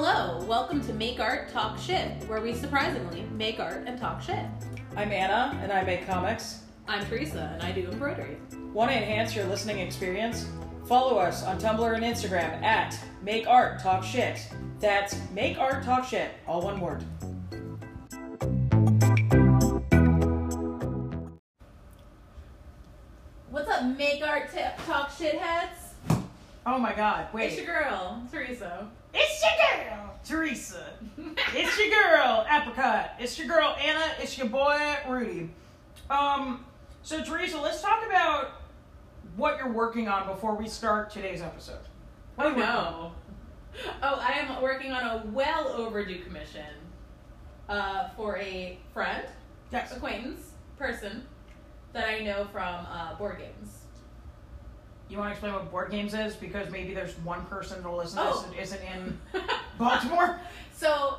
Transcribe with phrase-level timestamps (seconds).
[0.00, 4.46] Hello, welcome to Make Art Talk Shit, where we surprisingly make art and talk shit.
[4.96, 6.62] I'm Anna, and I make comics.
[6.86, 8.36] I'm Teresa, and I do embroidery.
[8.72, 10.46] Want to enhance your listening experience?
[10.86, 14.38] Follow us on Tumblr and Instagram at Make Art Talk Shit.
[14.78, 17.02] That's Make Art Talk Shit, all one word.
[23.50, 24.48] What's up, Make Art
[24.86, 26.20] Talk Shitheads?
[26.64, 27.48] Oh my god, wait.
[27.48, 28.88] It's your girl, Teresa.
[29.14, 30.92] It's your girl, Teresa.
[31.54, 33.10] it's your girl, Apricot.
[33.18, 34.12] It's your girl, Anna.
[34.20, 35.50] It's your boy, Rudy.
[36.10, 36.64] Um,
[37.02, 38.52] so Teresa, let's talk about
[39.36, 41.78] what you're working on before we start today's episode.
[42.36, 43.12] What Oh no.
[44.02, 46.66] Oh, I am working on a well overdue commission
[47.68, 49.24] uh, for a friend,
[49.70, 49.94] Yes.
[49.94, 51.24] acquaintance, person
[51.92, 53.78] that I know from uh, board games.
[55.08, 56.34] You want to explain what board games is?
[56.36, 58.40] Because maybe there's one person that'll listen to Oh.
[58.56, 59.18] this that isn't in
[59.78, 60.38] Baltimore.
[60.74, 61.18] So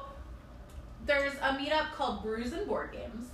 [1.05, 3.29] there's a meetup called Brews and Board Games.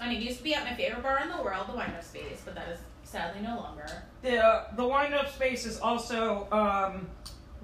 [0.00, 2.04] And it used to be at my favorite bar in the world, the Wind Up
[2.04, 3.86] Space, but that is sadly no longer.
[4.22, 7.08] The uh, the wind up space is also um,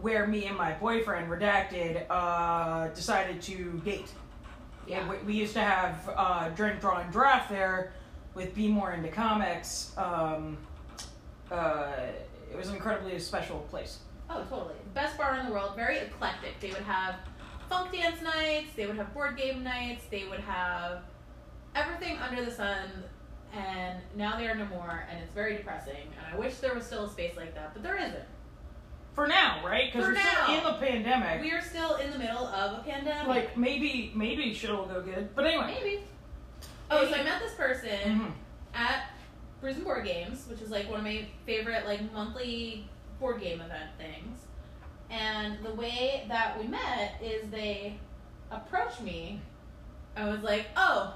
[0.00, 4.10] where me and my boyfriend redacted uh, decided to date.
[4.88, 5.08] Yeah.
[5.08, 7.92] we, we used to have uh, drink draw and draft there
[8.34, 9.92] with Be More Into Comics.
[9.96, 10.58] Um,
[11.54, 11.92] uh,
[12.50, 13.98] it was an incredibly special place.
[14.30, 14.74] Oh, totally.
[14.94, 16.58] Best bar in the world, very eclectic.
[16.60, 17.16] They would have
[17.68, 21.02] funk dance nights, they would have board game nights, they would have
[21.74, 22.88] everything under the sun.
[23.52, 25.94] And now they are no more, and it's very depressing.
[26.18, 28.24] And I wish there was still a space like that, but there isn't.
[29.14, 29.92] For now, right?
[29.92, 31.40] Because we're still in the pandemic.
[31.40, 33.28] We are still in the middle of a pandemic.
[33.28, 35.28] like maybe maybe shit will go good.
[35.36, 35.78] But anyway.
[35.80, 36.04] maybe.
[36.90, 37.88] Oh, so I met this person.
[38.04, 38.32] Mhm.
[39.74, 42.88] At Brews and Board Games, which is like one of my favorite like monthly
[43.20, 44.40] board game event things.
[45.10, 47.98] And the way that we met is they
[48.50, 49.40] approached me.
[50.16, 51.14] I was like, "Oh,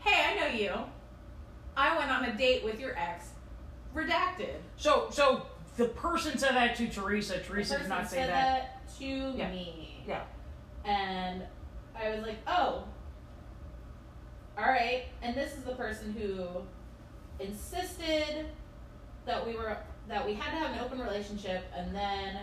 [0.00, 0.72] hey, I know you.
[1.76, 3.30] I went on a date with your ex.
[3.94, 7.38] Redacted." So so the person said that to Teresa.
[7.40, 8.80] Teresa did not say said that.
[8.86, 9.04] that to
[9.36, 9.50] Yeah.
[9.50, 10.02] me.
[10.06, 10.22] Yeah.
[10.84, 11.42] And
[11.98, 12.84] I was like, "Oh,
[14.58, 16.62] all right." And this is the person who
[17.40, 18.46] insisted
[19.26, 19.76] that we were
[20.08, 22.40] that we had to have an open relationship, and then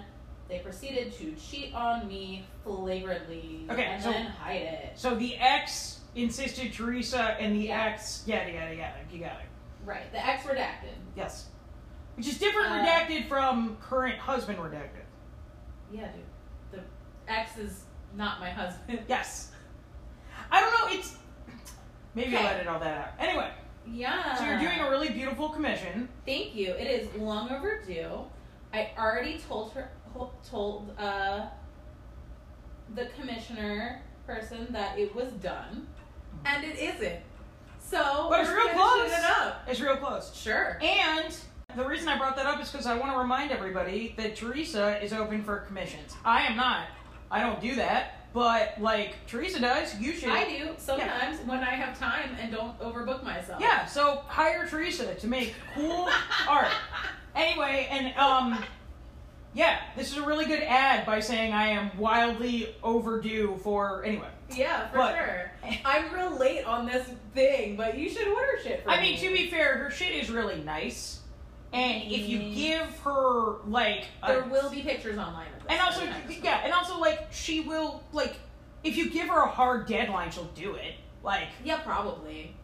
[0.48, 4.98] they proceeded to cheat on me flagrantly Okay, and so- then hide it.
[4.98, 7.84] So the ex insisted Teresa, and the Yeah.
[7.86, 8.96] ex yada yada yada.
[9.12, 9.46] You got it.
[9.86, 10.96] Right, the ex redacted.
[11.16, 11.50] Yes.
[12.16, 15.06] Which is different Uh, redacted from current husband redacted.
[15.92, 16.24] Yeah, dude.
[16.72, 16.82] The
[17.32, 17.84] ex is
[18.16, 19.04] not my husband.
[19.08, 19.52] Yes.
[20.52, 20.98] I don't know.
[20.98, 21.16] It's
[22.16, 22.56] maybe I'll Okay.
[22.56, 23.14] edit all that out.
[23.20, 23.52] Anyway,
[23.90, 24.36] Yeah.
[24.36, 26.08] so you're doing a really beautiful commission.
[26.26, 26.72] Thank you.
[26.74, 28.20] It is long overdue.
[28.74, 29.92] I already told her,
[30.50, 31.48] told uh,
[32.96, 35.88] the commissioner person that it was done,
[36.46, 37.22] and it isn't.
[37.80, 39.12] So But it's real close.
[39.12, 39.64] It up.
[39.68, 40.34] It's real close.
[40.34, 40.80] Sure.
[40.82, 41.36] And
[41.76, 45.04] the reason I brought that up is because I want to remind everybody that Teresa
[45.04, 46.16] is open for commissions.
[46.24, 46.88] I am not.
[47.30, 48.21] I don't do that.
[48.34, 50.30] But like Teresa does, you should.
[50.30, 53.60] I do sometimes when I have time and don't overbook myself.
[53.62, 56.08] Yeah, so hire Teresa to make cool
[56.48, 56.72] art.
[57.36, 58.64] Anyway, and um
[59.54, 64.30] yeah, this is a really good ad by saying I am wildly overdue for anyway.
[64.50, 65.52] Yeah, for But- sure.
[65.86, 69.12] I'm real late on this thing, but you should order shit for I me.
[69.12, 71.20] mean, to be fair, her shit is really nice.
[71.74, 72.56] And if you Mm.
[72.56, 75.72] give her like a, there will be pictures online of this.
[75.72, 76.04] and also
[76.44, 78.36] yeah, and also like she will like
[78.84, 80.96] if you give her a hard deadline, she'll do it.
[81.24, 82.56] Like Yeah, probably.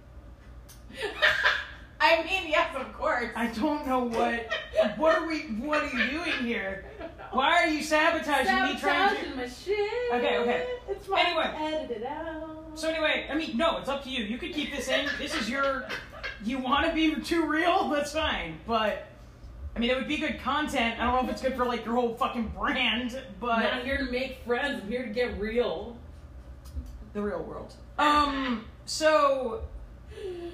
[1.99, 3.31] I mean, yes, of course.
[3.35, 4.47] I don't know what
[4.97, 6.85] what are we what are you doing here?
[7.31, 10.13] Why are you sabotaging me trying to Sabotaging my shit.
[10.13, 10.67] Okay, okay.
[10.89, 11.25] It's fine.
[11.25, 11.53] Anyway.
[11.57, 12.71] edit it out.
[12.75, 14.23] So anyway, I mean, no, it's up to you.
[14.23, 15.07] You could keep this in.
[15.17, 15.87] This is your.
[16.43, 17.89] You want to be too real?
[17.89, 18.59] That's fine.
[18.67, 19.07] But
[19.75, 20.99] I mean, it would be good content.
[20.99, 23.83] I don't know if it's good for like your whole fucking brand, but I'm not
[23.85, 24.81] here to make friends.
[24.83, 25.97] I'm here to get real.
[27.13, 27.73] the real world.
[27.97, 28.65] Um.
[28.85, 29.61] So.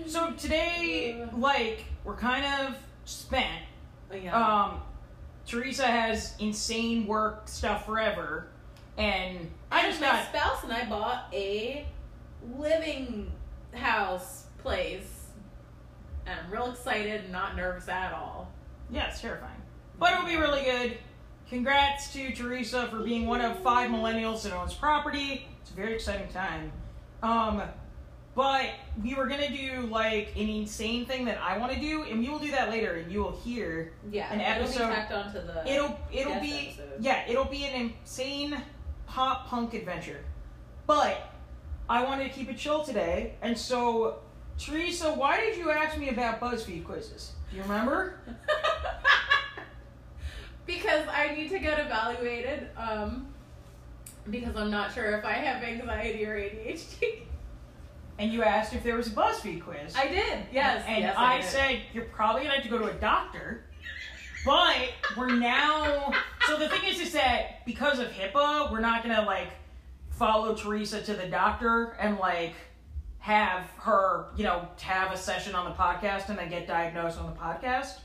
[0.05, 2.75] So today, like, we're kind of
[3.05, 3.63] spent.
[4.11, 4.35] Oh, yeah.
[4.65, 4.81] Um.
[5.45, 8.47] Teresa has insane work stuff forever,
[8.97, 10.27] and I just my got.
[10.27, 11.85] spouse and I bought a
[12.57, 13.31] living
[13.73, 15.12] house place,
[16.25, 18.51] and I'm real excited and not nervous at all.
[18.91, 19.61] Yeah, it's terrifying.
[19.99, 20.97] But it'll be really good.
[21.49, 25.47] Congrats to Teresa for being one of five millennials that owns property.
[25.61, 26.71] It's a very exciting time.
[27.21, 27.61] Um,
[28.35, 28.71] But
[29.03, 32.29] we were gonna do like an insane thing that I want to do, and we
[32.29, 33.93] will do that later, and you will hear.
[34.09, 34.75] Yeah, An episode.
[34.81, 35.71] it'll be tacked onto the.
[35.71, 36.93] It'll it'll be episode.
[37.03, 38.59] yeah, it'll be an insane
[39.05, 40.21] pop punk adventure.
[40.87, 41.29] But
[41.87, 44.17] I wanted to keep it chill today, and so
[44.57, 47.31] Teresa, why did you ask me about BuzzFeed quizzes?
[47.49, 48.19] Do you remember?
[50.65, 52.69] because I need to get evaluated.
[52.77, 53.27] Um,
[54.29, 57.23] because I'm not sure if I have anxiety or ADHD.
[58.19, 59.95] And you asked if there was a BuzzFeed quiz.
[59.95, 60.45] I did.
[60.51, 60.83] Yes.
[60.87, 61.49] And yes, I, did.
[61.49, 63.65] said you're probably gonna have to go to a doctor.
[64.45, 66.13] But we're now.
[66.47, 69.49] So the thing is, is that because of HIPAA, we're not gonna like
[70.11, 72.53] follow Teresa to the doctor and like
[73.23, 77.25] have her, you know, have a session on the podcast and then get diagnosed on
[77.25, 77.99] the podcast.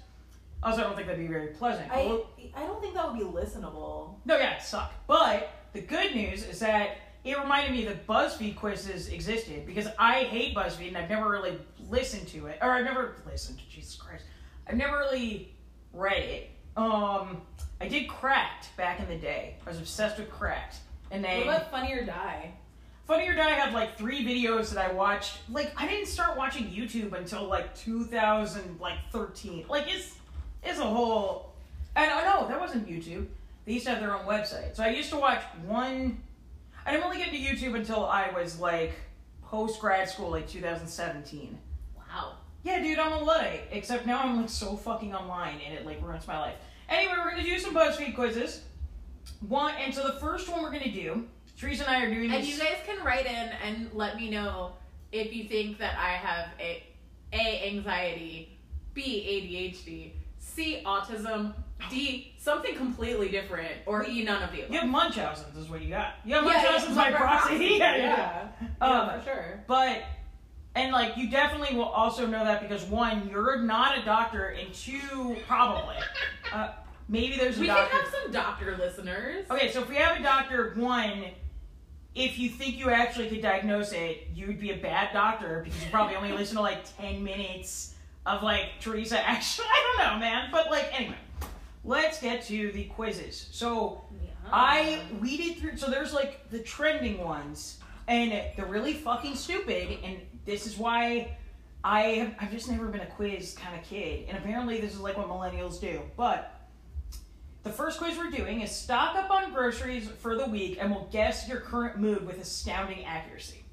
[0.62, 1.90] Also, I don't think that'd be very pleasant.
[1.90, 2.20] I,
[2.54, 4.14] I don't think that would be listenable.
[4.24, 4.94] No, yeah, it sucked.
[5.08, 10.20] But the good news is that it reminded me that BuzzFeed quizzes existed because I
[10.20, 11.58] hate BuzzFeed and I've never really
[11.90, 14.22] listened to it, or I've never listened to Jesus Christ.
[14.68, 15.52] I've never really
[15.92, 16.50] read it.
[16.76, 17.42] Um,
[17.80, 19.56] I did Cracked back in the day.
[19.66, 20.76] I was obsessed with Cracked,
[21.10, 22.52] and then What about Funny or Die?
[23.08, 25.38] Funny or Die had like three videos that I watched.
[25.50, 28.76] Like I didn't start watching YouTube until like 2013.
[28.78, 29.64] like 13.
[29.66, 30.14] Like it's
[30.62, 31.54] it's a whole.
[31.96, 33.26] And oh no, that wasn't YouTube.
[33.64, 34.76] They used to have their own website.
[34.76, 36.20] So I used to watch one.
[36.84, 38.92] I didn't really get into YouTube until I was like
[39.42, 41.58] post grad school, like 2017.
[41.96, 42.34] Wow.
[42.62, 43.68] Yeah, dude, I'm a luddite.
[43.70, 46.56] Except now I'm like so fucking online and it like ruins my life.
[46.90, 48.64] Anyway, we're gonna do some BuzzFeed quizzes.
[49.48, 51.26] One, and so the first one we're gonna do.
[51.58, 52.54] Teresa and I are doing And this.
[52.54, 54.72] you guys can write in and let me know
[55.10, 56.84] if you think that I have a
[57.32, 58.58] A anxiety,
[58.94, 61.54] B ADHD, C autism,
[61.90, 64.72] D something completely different, or E none of the above.
[64.72, 66.14] You have Munchausen's, is what you got.
[66.24, 67.54] You have Munchausen's yeah, by proxy.
[67.78, 68.48] yeah, yeah.
[68.60, 69.64] Yeah, Um, yeah, for sure.
[69.66, 70.02] But,
[70.76, 74.72] and like, you definitely will also know that because one, you're not a doctor, and
[74.72, 75.96] two, probably,
[76.52, 76.70] uh,
[77.08, 79.46] maybe there's a We can have some doctor listeners.
[79.50, 81.24] Okay, so if we have a doctor, one,
[82.18, 85.82] if you think you actually could diagnose it, you would be a bad doctor because
[85.84, 87.94] you probably only listen to like 10 minutes
[88.26, 89.68] of like Teresa actually.
[89.70, 90.48] I don't know, man.
[90.50, 91.16] But like, anyway,
[91.84, 93.48] let's get to the quizzes.
[93.52, 94.30] So, Yeah.
[94.52, 95.76] I weeded through.
[95.76, 97.78] So there's like the trending ones,
[98.08, 99.98] and they're really fucking stupid.
[100.02, 101.36] And this is why
[101.84, 104.24] I have, I've just never been a quiz kind of kid.
[104.28, 106.00] And apparently this is like what millennials do.
[106.16, 106.57] But
[107.62, 111.08] the first quiz we're doing is stock up on groceries for the week, and we'll
[111.12, 113.64] guess your current mood with astounding accuracy.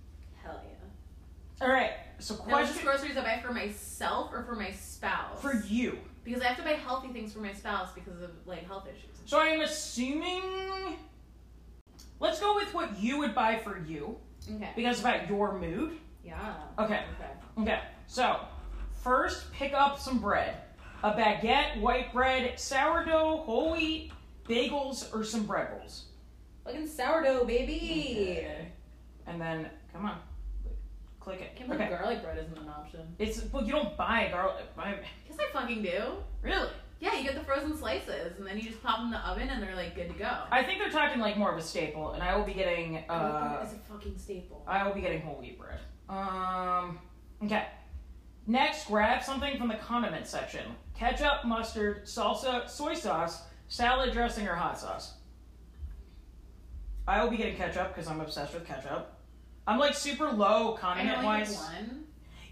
[0.43, 1.65] Hell yeah.
[1.67, 1.91] All right.
[2.19, 5.41] So Now, is this question groceries I buy for myself or for my spouse?
[5.41, 5.99] for you.
[6.23, 9.15] because I have to buy healthy things for my spouse because of like health issues.
[9.25, 10.41] So I am assuming.
[12.19, 14.17] Let's go with what you would buy for you
[14.55, 14.69] Okay.
[14.75, 15.97] because about your mood.
[16.23, 16.53] Yeah.
[16.79, 17.03] Okay.
[17.19, 17.61] Okay.
[17.61, 18.39] Okay, so
[19.03, 20.55] first pick up some bread.
[21.03, 24.11] A baguette, white bread, sourdough, whole wheat,
[24.47, 26.05] bagels, or some bread rolls.
[26.63, 28.37] Fucking sourdough, baby.
[28.39, 28.67] Okay.
[29.27, 30.17] And then, come on,
[31.19, 31.51] click it.
[31.55, 31.89] I can't Okay.
[31.89, 33.01] garlic bread isn't an option.
[33.19, 34.75] It's well, you don't buy garlic.
[34.75, 34.97] Buy,
[35.27, 36.13] Guess I fucking do.
[36.41, 36.69] really?
[37.01, 39.49] Yeah, you get the frozen slices and then you just pop them in the oven
[39.49, 40.31] and they're like good to go.
[40.49, 43.03] I think they're talking like more of a staple, and I will be getting.
[43.09, 44.63] Uh, it's a fucking staple.
[44.67, 45.79] I will be getting whole wheat bread.
[46.09, 46.99] Um.
[47.43, 47.65] Okay.
[48.47, 50.63] Next, grab something from the condiment section:
[50.95, 55.15] ketchup, mustard, salsa, soy sauce, salad dressing, or hot sauce.
[57.07, 59.11] I will be getting ketchup because I'm obsessed with ketchup.
[59.67, 61.59] I'm like super low condiment wise.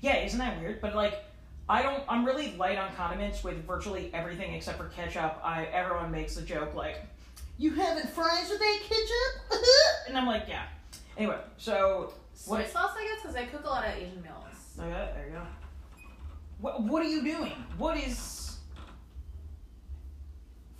[0.01, 0.81] Yeah, isn't that weird?
[0.81, 1.23] But like,
[1.69, 2.03] I don't.
[2.09, 5.39] I'm really light on condiments with virtually everything except for ketchup.
[5.43, 7.01] I everyone makes the joke like,
[7.57, 9.61] "You having fries with that ketchup?"
[10.07, 10.65] and I'm like, yeah.
[11.17, 14.35] Anyway, so Soy What- sauce, I guess, because I cook a lot of Asian meals.
[14.79, 15.41] Oh, okay, there you go.
[16.63, 17.51] What What are you doing?
[17.77, 18.55] What is?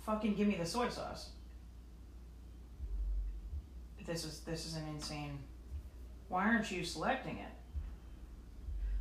[0.06, 1.28] Fucking give me the soy sauce.
[4.06, 5.38] This is this is an insane.
[6.28, 7.52] Why aren't you selecting it?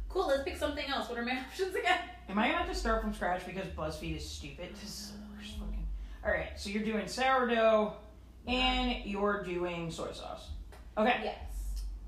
[0.09, 1.07] Cool, let's pick something else.
[1.07, 1.99] What are my options again?
[2.27, 4.67] Am I gonna have to start from scratch because BuzzFeed is stupid?
[4.81, 5.87] This is the worst fucking.
[6.25, 7.93] All right, so you're doing sourdough,
[8.45, 10.49] and you're doing soy sauce.
[10.97, 11.15] Okay.
[11.23, 11.52] Yes.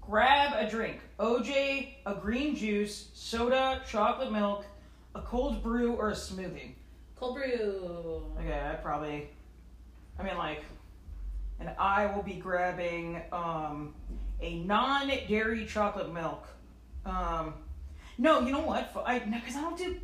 [0.09, 0.99] Grab a drink.
[1.19, 4.65] OJ, a green juice, soda, chocolate milk,
[5.15, 6.73] a cold brew, or a smoothie.
[7.15, 8.25] Cold brew.
[8.39, 9.29] Okay, I probably.
[10.19, 10.63] I mean, like.
[11.59, 13.95] And I will be grabbing um,
[14.41, 16.45] a non dairy chocolate milk.
[17.05, 17.53] Um,
[18.17, 18.91] no, you know what?
[19.05, 19.97] I Because I don't do.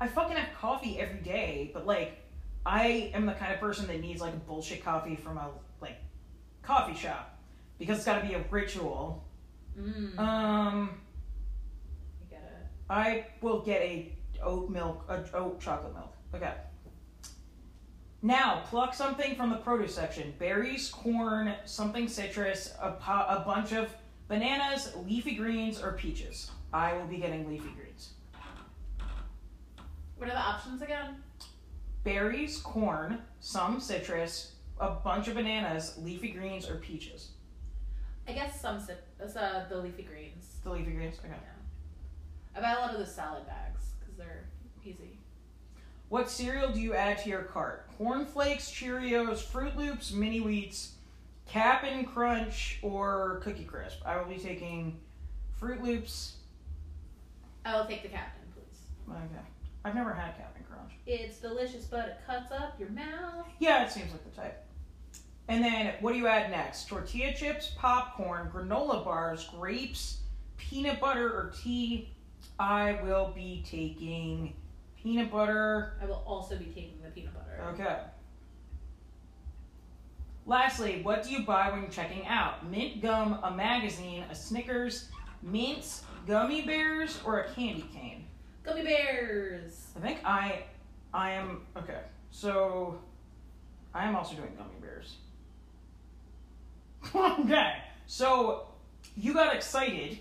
[0.00, 2.24] I fucking have coffee every day, but like.
[2.66, 5.48] I am the kind of person that needs like bullshit coffee from a
[5.80, 5.96] like
[6.60, 7.38] coffee shop
[7.78, 9.24] because it's got to be a ritual.
[9.78, 10.18] Mm.
[10.18, 11.00] Um,
[12.90, 16.14] I will get a oat milk, a oat chocolate milk.
[16.34, 16.52] Okay.
[18.20, 23.94] Now, pluck something from the produce section: berries, corn, something citrus, a, a bunch of
[24.26, 26.50] bananas, leafy greens, or peaches.
[26.72, 28.14] I will be getting leafy greens.
[30.16, 31.22] What are the options again?
[32.02, 37.32] Berries, corn, some citrus, a bunch of bananas, leafy greens, or peaches.
[38.26, 39.04] I guess some sit.
[39.18, 40.56] That's uh, the leafy greens.
[40.62, 41.16] The leafy greens.
[41.18, 41.28] Okay.
[41.30, 42.58] Yeah.
[42.58, 44.44] I buy a lot of the salad bags because they're
[44.84, 45.18] easy.
[46.08, 47.86] What cereal do you add to your cart?
[47.98, 50.92] Corn Flakes, Cheerios, Froot Loops, Mini Wheats,
[51.46, 53.98] Cap'n Crunch, or Cookie Crisp?
[54.06, 54.98] I will be taking
[55.60, 56.36] Froot Loops.
[57.64, 58.80] I will take the captain, please.
[59.10, 59.44] Okay.
[59.84, 60.92] I've never had Cap'n Crunch.
[61.06, 63.46] It's delicious, but it cuts up your mouth.
[63.58, 64.64] Yeah, it seems like the type.
[65.48, 66.88] And then what do you add next?
[66.88, 70.18] Tortilla chips, popcorn, granola bars, grapes,
[70.58, 72.10] peanut butter, or tea?
[72.58, 74.54] I will be taking
[75.02, 75.94] peanut butter.
[76.02, 77.64] I will also be taking the peanut butter.
[77.72, 77.98] Okay.
[80.44, 82.68] Lastly, what do you buy when you're checking out?
[82.68, 85.08] Mint gum, a magazine, a Snickers,
[85.42, 88.24] mints, gummy bears, or a candy cane?
[88.64, 89.88] Gummy bears.
[89.96, 90.64] I think I
[91.12, 92.00] I am okay.
[92.30, 92.98] So
[93.94, 95.16] I am also doing gummy bears.
[97.14, 97.74] okay.
[98.06, 98.68] So
[99.16, 100.18] you got excited.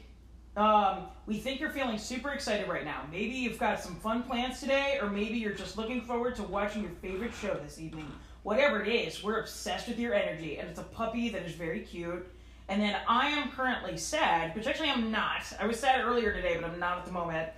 [0.56, 3.04] Um, we think you're feeling super excited right now.
[3.12, 6.82] Maybe you've got some fun plans today, or maybe you're just looking forward to watching
[6.82, 8.12] your favorite show this evening.
[8.44, 11.82] Whatever it is, we're obsessed with your energy, and it's a puppy that is very
[11.82, 12.28] cute.
[12.70, 15.42] And then I am currently sad, which actually I'm not.
[15.60, 17.50] I was sad earlier today, but I'm not at the moment.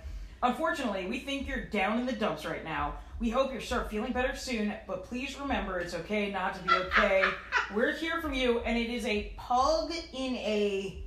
[0.42, 2.94] Unfortunately, we think you're down in the dumps right now.
[3.20, 6.72] We hope you start feeling better soon, but please remember it's okay not to be
[6.72, 7.22] okay.
[7.74, 11.04] We're here from you, and it is a pug in a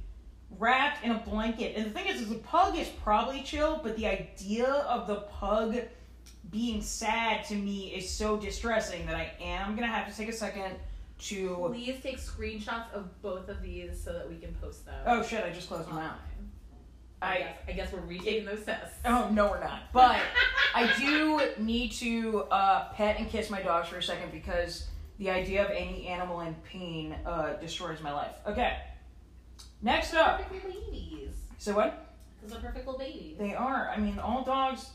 [0.60, 1.76] wrapped in a blanket.
[1.76, 5.22] And the thing is, is the pug is probably chill, but the idea of the
[5.22, 5.76] pug
[6.52, 10.34] being sad to me is so distressing that I am gonna have to take a
[10.34, 10.76] second
[11.22, 11.68] to.
[11.72, 15.02] Please take screenshots of both of these so that we can post them.
[15.08, 15.44] Oh shit!
[15.44, 16.20] I just closed my mouth.
[17.24, 18.98] I I guess, I guess we're retaking those tests.
[19.06, 19.92] oh no, we're not.
[19.94, 20.20] But
[20.76, 24.88] I do need to uh, pet and kiss my dogs for a second because
[25.20, 28.36] the idea of any animal in pain uh, destroys my life.
[28.48, 28.78] Okay.
[29.82, 30.42] Next up.
[30.42, 31.30] perfect little babies.
[31.58, 32.16] So what?
[32.42, 33.38] Those are perfect little babies.
[33.38, 33.90] They are.
[33.96, 34.88] I mean, all dogs.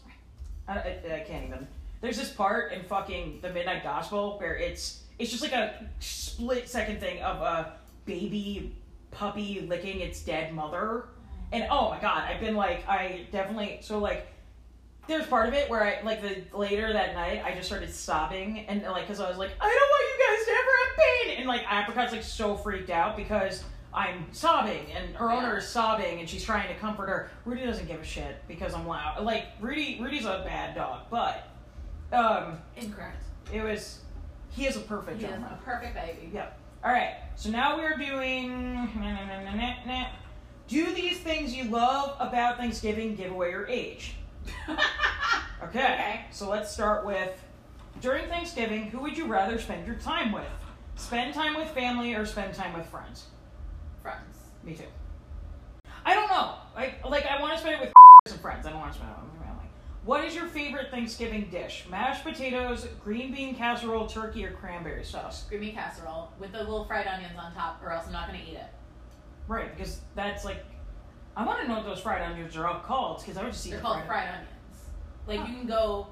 [0.67, 1.67] I, I, I can't even.
[2.01, 6.69] There's this part in fucking the Midnight Gospel where it's it's just like a split
[6.69, 7.73] second thing of a
[8.05, 8.75] baby
[9.11, 11.07] puppy licking its dead mother,
[11.53, 14.27] and oh my god, I've been like, I definitely so like.
[15.07, 18.67] There's part of it where I like the later that night I just started sobbing
[18.69, 21.39] and like because I was like I don't want you guys to ever have pain
[21.39, 23.65] and like Apricot's like so freaked out because
[23.95, 27.31] I'm sobbing and her owner is sobbing and she's trying to comfort her.
[27.47, 29.25] Rudy doesn't give a shit because I'm loud.
[29.25, 31.49] Like Rudy, Rudy's a bad dog, but
[32.13, 33.25] um, Incorrect.
[33.51, 34.01] it was
[34.51, 36.31] he is a perfect He is a perfect baby.
[36.35, 36.49] Yeah.
[36.85, 37.17] All right.
[37.37, 38.75] So now we are doing.
[38.75, 40.07] Nah, nah, nah.
[40.69, 44.15] Do these things you love about Thanksgiving give away your age?
[45.61, 45.81] Okay.
[45.81, 46.25] Okay.
[46.31, 47.43] So let's start with
[48.01, 50.45] during Thanksgiving, who would you rather spend your time with?
[50.95, 53.27] Spend time with family or spend time with friends?
[54.01, 54.39] Friends.
[54.63, 54.85] Me too.
[56.07, 56.55] I don't know.
[56.77, 57.93] Like, like I want to spend it with
[58.27, 58.67] some friends.
[58.67, 59.65] I don't want to spend it with my family.
[60.05, 61.87] What is your favorite Thanksgiving dish?
[61.91, 65.45] Mashed potatoes, green bean casserole, turkey, or cranberry sauce?
[65.49, 68.39] Green bean casserole with the little fried onions on top, or else I'm not gonna
[68.49, 68.71] eat it.
[69.49, 70.65] Right, because that's like,
[71.37, 73.21] I want to know what those fried onions are all called.
[73.21, 74.49] Because I would just eat They're the called fried, fried onions.
[75.27, 76.09] Like you can go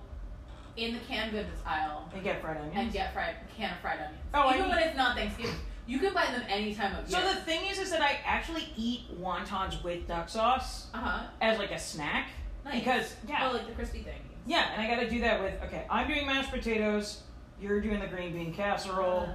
[0.77, 2.75] in the canned goods aisle and get fried onions.
[2.77, 4.23] and get fried can of fried onions.
[4.35, 5.55] Oh, I Even when it's not Thanksgiving,
[5.87, 7.21] you can buy them any time of year.
[7.21, 11.27] so the thing is, is that I actually eat wontons with duck sauce uh huh.
[11.41, 12.29] as like a snack.
[12.65, 12.79] Nice.
[12.81, 14.21] Because yeah, Oh, like the crispy thing.
[14.47, 15.55] yeah, and I got to do that with.
[15.65, 17.23] Okay, I'm doing mashed potatoes.
[17.61, 19.29] You're doing the green bean casserole.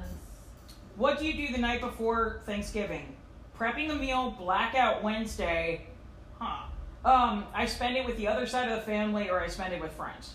[0.96, 3.15] What do you do the night before Thanksgiving?
[3.62, 5.86] Prepping the meal, blackout Wednesday.
[6.39, 6.63] Huh.
[7.06, 9.80] Um, I spend it with the other side of the family or I spend it
[9.80, 10.34] with friends.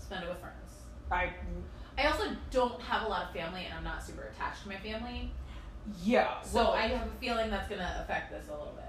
[0.00, 0.54] Spend it with friends.
[1.10, 1.30] I
[1.98, 4.76] I also don't have a lot of family, and I'm not super attached to my
[4.76, 5.32] family.
[6.04, 6.40] yeah.
[6.42, 8.84] So well, I have a feeling that's gonna affect this a little bit.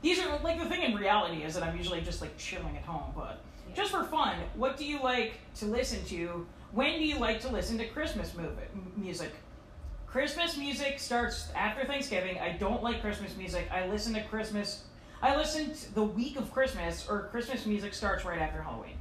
[0.00, 2.84] these are like the thing in reality is that I'm usually just like chilling at
[2.84, 3.74] home, but Yeah.
[3.74, 6.46] just for fun, what do you like to listen to?
[6.72, 8.62] When do you like to listen to Christmas movie,
[8.96, 9.32] music?
[10.14, 12.38] Christmas music starts after Thanksgiving.
[12.38, 13.68] I don't like Christmas music.
[13.72, 14.84] I listen to Christmas.
[15.20, 18.94] I listen to the week of Christmas, or Christmas music starts right after Halloween.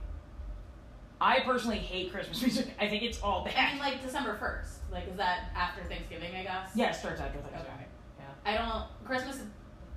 [1.21, 2.73] I personally hate Christmas music.
[2.79, 3.53] I think it's all bad.
[3.55, 4.79] I mean, like December first.
[4.91, 6.35] Like, is that after Thanksgiving?
[6.35, 6.71] I guess.
[6.73, 7.47] Yeah, it starts after Okay.
[7.51, 7.85] Thanksgiving.
[8.17, 8.51] Yeah.
[8.51, 9.05] I don't.
[9.05, 9.39] Christmas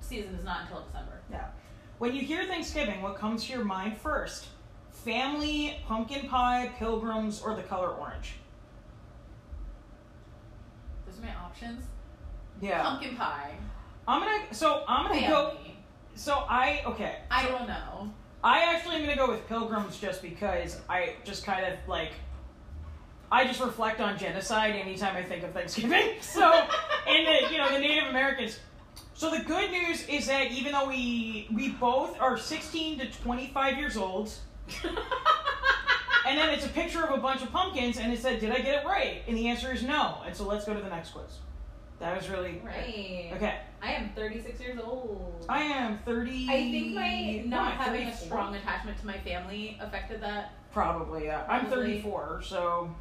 [0.01, 1.19] season is not until December.
[1.31, 1.47] Yeah.
[1.97, 4.49] When you hear Thanksgiving, what comes to your mind first?
[4.91, 8.33] Family, pumpkin pie, pilgrims, or the color orange?
[11.17, 11.85] Those are my options.
[12.61, 12.81] Yeah.
[12.83, 13.55] Pumpkin pie.
[14.07, 14.53] I'm gonna.
[14.53, 15.57] So I'm gonna go.
[16.15, 17.19] So I okay.
[17.29, 18.11] I don't know.
[18.43, 22.11] I actually am gonna go with pilgrims just because I just kind of like.
[23.29, 26.15] I just reflect on genocide anytime I think of Thanksgiving.
[26.21, 26.49] So,
[27.07, 28.59] and the you know the Native Americans.
[29.13, 33.77] So the good news is that even though we we both are 16 to 25
[33.77, 34.31] years old,
[36.37, 38.59] and then it's a picture of a bunch of pumpkins, and it said, "Did I
[38.59, 40.21] get it right?" And the answer is no.
[40.25, 41.39] And so let's go to the next quiz.
[41.99, 43.31] That was really right.
[43.33, 43.59] okay.
[43.81, 45.45] I am 36 years old.
[45.49, 46.47] I am 30.
[46.47, 50.53] I think my not having a strong attachment to my family affected that.
[50.71, 51.43] Probably, yeah.
[51.49, 52.93] I'm 34, so.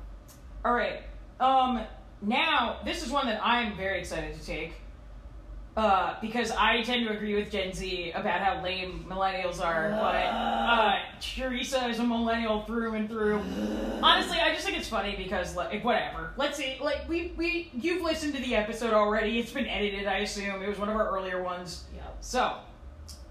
[0.64, 1.02] All right.
[1.40, 1.84] Um.
[2.22, 4.72] Now, this is one that I'm very excited to take.
[5.76, 10.24] Uh, because I tend to agree with Gen Z about how lame millennials are, but
[10.24, 13.42] uh, Teresa is a millennial through and through.
[14.02, 16.32] Honestly, I just think it's funny because like whatever.
[16.38, 19.38] Let's see, like we we you've listened to the episode already.
[19.38, 20.62] It's been edited, I assume.
[20.62, 21.84] It was one of our earlier ones.
[21.94, 22.16] Yep.
[22.22, 22.56] So,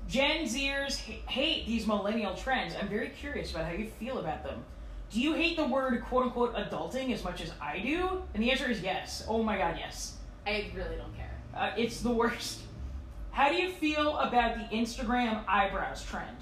[0.07, 2.75] Gen Zers hate these millennial trends.
[2.79, 4.63] I'm very curious about how you feel about them.
[5.09, 8.21] Do you hate the word quote unquote adulting as much as I do?
[8.35, 9.25] And the answer is yes.
[9.27, 10.17] Oh my god, yes.
[10.45, 11.24] I really don't care.
[11.55, 12.61] Uh, it's the worst.
[13.31, 16.37] How do you feel about the Instagram eyebrows trend?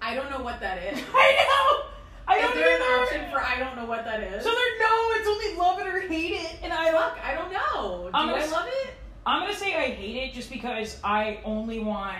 [0.00, 0.98] I don't know what that is.
[1.14, 1.84] I know!
[2.26, 4.44] I is don't there an option for I don't know what that is?
[4.44, 6.92] So there, no, it's only love it or hate it, and I.
[6.92, 8.04] Fuck, I don't know.
[8.04, 8.90] Do I'm gonna I love it?
[9.24, 12.18] I'm gonna say I hate it just because I only want.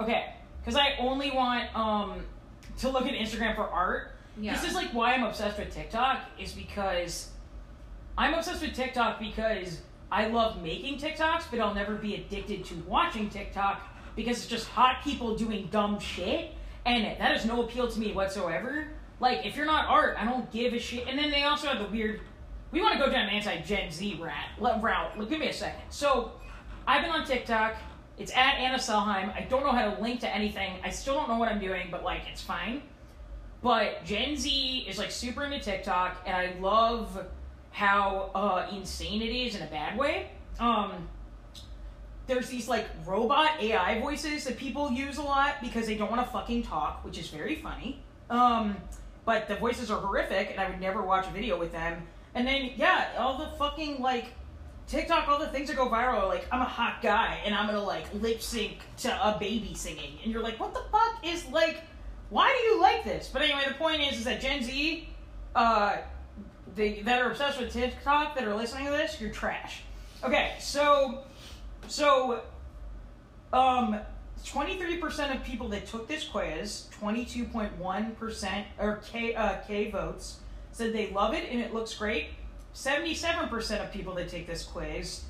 [0.00, 2.24] Okay, because I only want um
[2.78, 4.12] to look at Instagram for art.
[4.40, 4.54] Yeah.
[4.54, 7.30] This is like why I'm obsessed with TikTok is because
[8.18, 9.80] I'm obsessed with TikTok because
[10.14, 13.82] I love making TikToks, but I'll never be addicted to watching TikTok
[14.14, 16.52] because it's just hot people doing dumb shit,
[16.86, 18.86] and that has no appeal to me whatsoever.
[19.18, 21.08] Like, if you're not art, I don't give a shit.
[21.08, 22.20] And then they also have the weird.
[22.70, 25.18] We want to go down an anti-Gen Z rat route.
[25.18, 25.82] Look, give me a second.
[25.90, 26.30] So,
[26.86, 27.74] I've been on TikTok.
[28.16, 29.34] It's at Anna Selheim.
[29.34, 30.74] I don't know how to link to anything.
[30.84, 32.82] I still don't know what I'm doing, but like, it's fine.
[33.62, 37.26] But Gen Z is like super into TikTok, and I love
[37.74, 40.30] how uh, insane it is in a bad way.
[40.60, 41.08] Um,
[42.28, 46.24] there's these like robot AI voices that people use a lot because they don't want
[46.24, 48.00] to fucking talk, which is very funny.
[48.30, 48.76] Um,
[49.24, 52.04] but the voices are horrific, and I would never watch a video with them.
[52.36, 54.26] And then yeah, all the fucking like
[54.86, 57.66] TikTok, all the things that go viral are like I'm a hot guy and I'm
[57.66, 61.44] gonna like lip sync to a baby singing, and you're like, what the fuck is
[61.46, 61.82] like?
[62.30, 63.30] Why do you like this?
[63.32, 65.08] But anyway, the point is, is that Gen Z,
[65.56, 65.96] uh,
[66.74, 69.82] they, that are obsessed with TikTok, that are listening to this, you're trash.
[70.22, 71.24] Okay, so,
[71.88, 72.42] so,
[73.52, 74.00] um,
[74.44, 80.38] 23% of people that took this quiz, 22.1% or K, uh, K votes,
[80.72, 82.28] said they love it and it looks great.
[82.74, 85.22] 77% of people that take this quiz,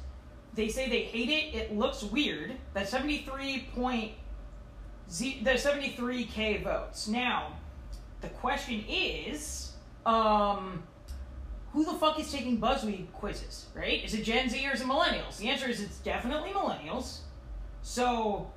[0.54, 2.52] they say they hate it, it looks weird.
[2.72, 4.12] That's 73 point
[5.10, 7.08] Z, there's 73k votes.
[7.08, 7.52] Now,
[8.20, 9.72] the question is,
[10.06, 10.82] um,
[11.74, 14.02] who the fuck is taking BuzzFeed quizzes, right?
[14.04, 15.36] Is it Gen Z or is it millennials?
[15.36, 17.18] The answer is it's definitely millennials.
[17.82, 18.50] So, all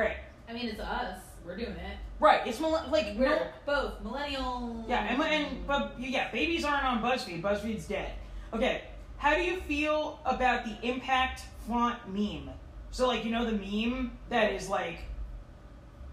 [0.00, 1.18] right, I mean, it's us.
[1.44, 1.96] We're doing it.
[2.20, 2.46] right?
[2.46, 4.84] It's millen- like We're no, both millennial.
[4.86, 7.40] yeah, and, and but yeah, babies aren't on BuzzFeed.
[7.42, 8.12] BuzzFeed's dead.
[8.52, 8.82] Okay,
[9.16, 12.50] how do you feel about the impact font meme?
[12.90, 14.98] So like you know the meme that is like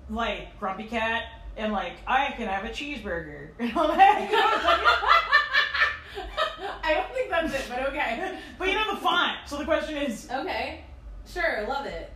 [0.10, 1.24] like Grumpy Cat
[1.58, 4.22] and like I can have a cheeseburger and all that.
[4.32, 4.86] You know what I'm talking
[6.84, 8.38] I don't think that's it, but okay.
[8.60, 9.38] but you know the font.
[9.48, 10.82] So the question is, Okay.
[11.28, 12.12] Sure, love it.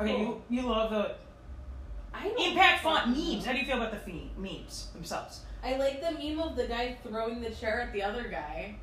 [0.00, 1.14] okay, you you love the
[2.14, 3.44] I don't impact font memes.
[3.46, 5.40] How do you feel about the fe- memes themselves?
[5.64, 8.74] I like the meme of the guy throwing the chair at the other guy.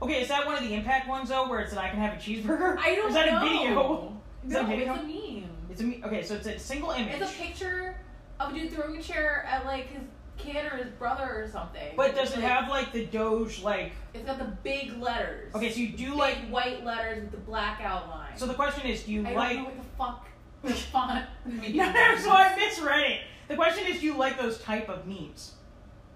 [0.00, 2.12] Okay, is that one of the impact ones though, where it's that I can have
[2.14, 2.76] a cheeseburger?
[2.78, 3.36] I don't Is that know.
[3.38, 4.12] a video?
[4.44, 4.92] Is that no, a video?
[4.94, 5.50] it's a meme.
[5.70, 7.20] It's a me- okay, so it's a single image.
[7.20, 7.96] It's a picture
[8.38, 10.02] of a dude throwing a chair at like his
[10.38, 11.94] kid or his brother or something.
[11.96, 13.92] But does it Like, have like the Doge like?
[14.14, 15.54] It's got the big letters.
[15.54, 16.36] Okay, so you do big like.
[16.48, 18.36] white letters with the black outline.
[18.36, 19.32] So the question is, do you like.
[19.32, 19.56] I like?
[19.56, 20.26] don't know what the fuck
[20.62, 21.24] the font.
[21.74, 23.20] No, so I misread it.
[23.48, 25.52] The question is, do you like those type of memes?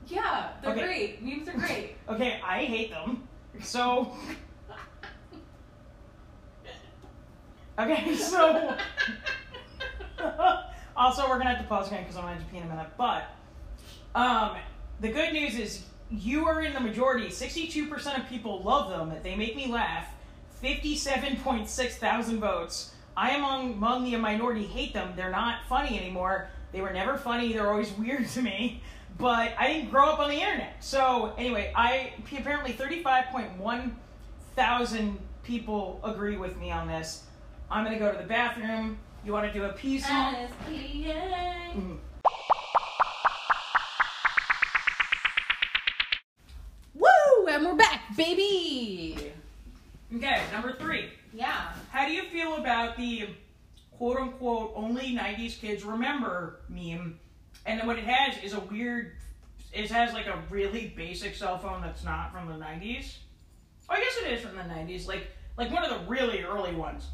[0.07, 0.85] Yeah, they're Okay.
[0.85, 1.23] great.
[1.23, 1.97] Memes are great.
[2.09, 3.27] Okay, I hate them.
[3.63, 4.13] So.
[7.79, 8.75] Okay, so.
[10.97, 12.67] also, we're gonna have to pause again because I'm gonna have to pee in a
[12.69, 12.87] minute.
[12.97, 13.25] But,
[14.17, 14.57] um,
[15.01, 17.29] the good news is you are in the majority.
[17.29, 19.13] 62% of people love them.
[19.23, 20.07] They make me laugh.
[20.65, 22.93] 57.6 thousand votes.
[23.15, 25.13] I am among among the minority hate them.
[25.17, 26.49] They're not funny anymore.
[26.73, 27.53] They were never funny.
[27.53, 28.83] They're always weird to me.
[29.19, 30.83] But I didn't grow up on the internet.
[30.83, 33.91] So anyway, I apparently 35.1
[34.55, 37.25] thousand people agree with me on this.
[37.71, 38.99] I'm gonna go to the bathroom.
[39.25, 40.49] You want to do a pee song?
[48.17, 49.33] Baby.
[50.15, 51.11] Okay, number three.
[51.33, 51.73] Yeah.
[51.91, 53.29] How do you feel about the
[53.99, 57.19] quote unquote only 90s kids remember meme?
[57.67, 59.13] And then what it has is a weird,
[59.73, 63.17] it has like a really basic cell phone that's not from the 90s.
[63.89, 66.75] Oh, I guess it is from the 90s, like like one of the really early
[66.75, 67.09] ones.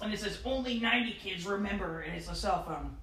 [0.00, 2.94] And it says only 90 kids remember, and it's a cell phone.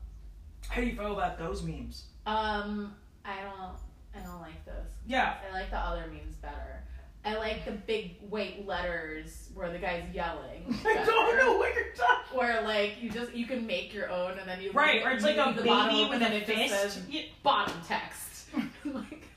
[0.70, 2.06] How do you feel about those memes?
[2.26, 3.76] Um, I don't.
[4.16, 4.86] I don't like those.
[5.06, 6.84] Yeah, I like the other memes better.
[7.26, 10.80] I like the big white letters where the guy's yelling.
[10.86, 12.38] I don't know what you're talking.
[12.38, 15.24] Where like you just you can make your own and then you Right, or it's
[15.24, 16.70] like a the bottom baby with and a fist.
[16.70, 17.24] says Yeah.
[17.42, 18.50] bottom text.
[18.86, 19.28] like,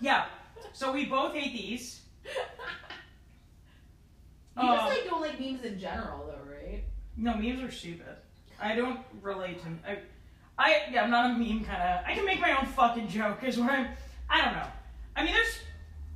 [0.00, 0.26] Yeah.
[0.72, 2.02] So we both hate these.
[2.24, 2.30] you
[4.62, 6.84] just um, like don't like memes in general though, right?
[7.16, 8.14] No, memes are stupid.
[8.60, 9.90] I don't relate to.
[9.90, 9.98] I,
[10.56, 12.06] I yeah, I'm not a meme kind of.
[12.06, 13.42] I can make my own fucking joke.
[13.42, 13.88] Is what I'm.
[14.30, 14.66] I don't know.
[15.16, 15.58] I mean, there's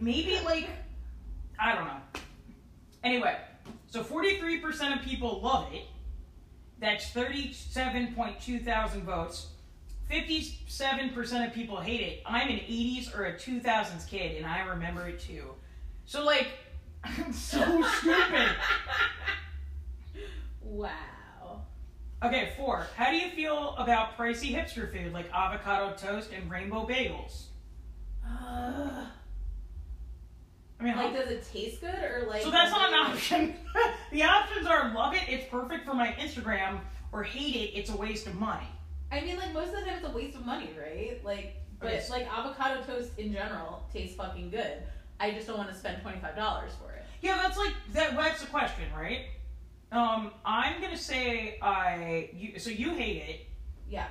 [0.01, 0.88] maybe like I don't know.
[3.19, 3.37] Anyway,
[3.89, 5.87] so 43% of people love it.
[6.79, 9.49] That's 37.2 thousand votes.
[10.09, 12.23] 57% of people hate it.
[12.25, 15.47] I'm an 80s or a 2000s kid, and I remember it too.
[16.07, 16.47] So like,
[17.03, 18.49] I'm so stupid.
[20.63, 21.63] wow.
[22.23, 22.87] Okay, four.
[22.95, 27.47] How do you feel about pricey hipster food like avocado toast and rainbow bagels?
[28.25, 29.07] Uh,
[30.81, 32.43] I mean, like, does it taste good or like?
[32.43, 33.55] so that's not an option.
[34.13, 36.81] the options are love it, it's perfect for my Instagram,
[37.13, 38.67] or hate it, it's a waste of money.
[39.11, 41.23] I mean, like most of the time, it's a waste of money, right?
[41.25, 42.05] Like, but Okay.
[42.11, 44.83] like avocado toast in general tastes fucking good.
[45.21, 47.05] I just don't want to spend twenty five dollars for it.
[47.23, 48.17] Yeah, that's like that.
[48.17, 49.27] That's the question, right?
[49.91, 52.31] Um, I'm gonna say I.
[52.35, 53.47] You, so you hate it.
[53.89, 54.07] Yeah.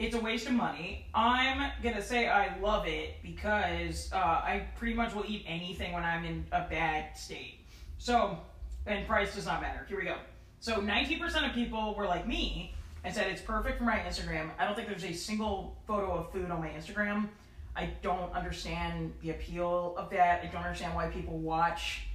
[0.00, 1.04] It's a waste of money.
[1.12, 6.02] I'm gonna say I love it because uh, I pretty much will eat anything when
[6.04, 7.58] I'm in a bad state.
[7.98, 8.38] So,
[8.86, 9.84] and price does not matter.
[9.90, 10.16] Here we go.
[10.58, 14.48] So, 90% of people were like me and said it's perfect for my Instagram.
[14.58, 17.28] I don't think there's a single photo of food on my Instagram.
[17.76, 20.42] I don't understand the appeal of that.
[20.42, 22.06] I don't understand why people watch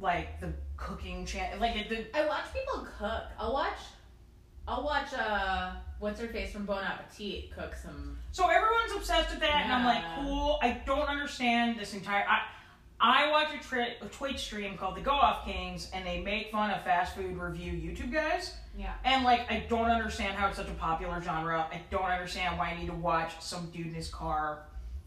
[0.00, 1.60] like the cooking channel.
[1.60, 3.24] Like the, I watch people cook.
[3.38, 3.78] I'll watch.
[4.66, 5.12] I'll watch.
[5.12, 8.18] Uh, what's her face from Bon Appetit cook some.
[8.32, 10.58] So everyone's obsessed with that, and I'm like, cool.
[10.62, 12.26] I don't understand this entire.
[12.28, 12.42] I
[12.98, 16.50] I watch a, tri- a Twitch stream called the Go Off Kings, and they make
[16.50, 18.54] fun of fast food review YouTube guys.
[18.76, 18.94] Yeah.
[19.04, 21.66] And like, I don't understand how it's such a popular genre.
[21.70, 24.60] I don't understand why I need to watch some dude in his car.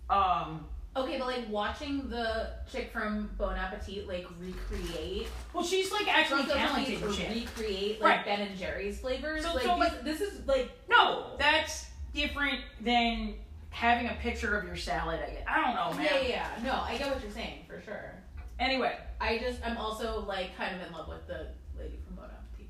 [0.10, 5.28] Um, Okay, but like watching the chick from Bon Appetit like recreate.
[5.54, 7.47] well, she's like actually talented Jones and shit.
[7.47, 8.25] recreate like Right.
[8.25, 9.43] Ben and Jerry's flavors.
[9.45, 13.36] So- like, so, like- this is like No, that's different than
[13.69, 15.19] having a picture of your salad.
[15.19, 16.06] I, I don't know, man.
[16.12, 16.63] yeah, yeah, yeah.
[16.63, 18.15] No, I get what you're saying for sure.
[18.60, 21.47] Anyway, I just I'm also like kind of in love with the
[21.78, 22.67] lady from Bon Appetit,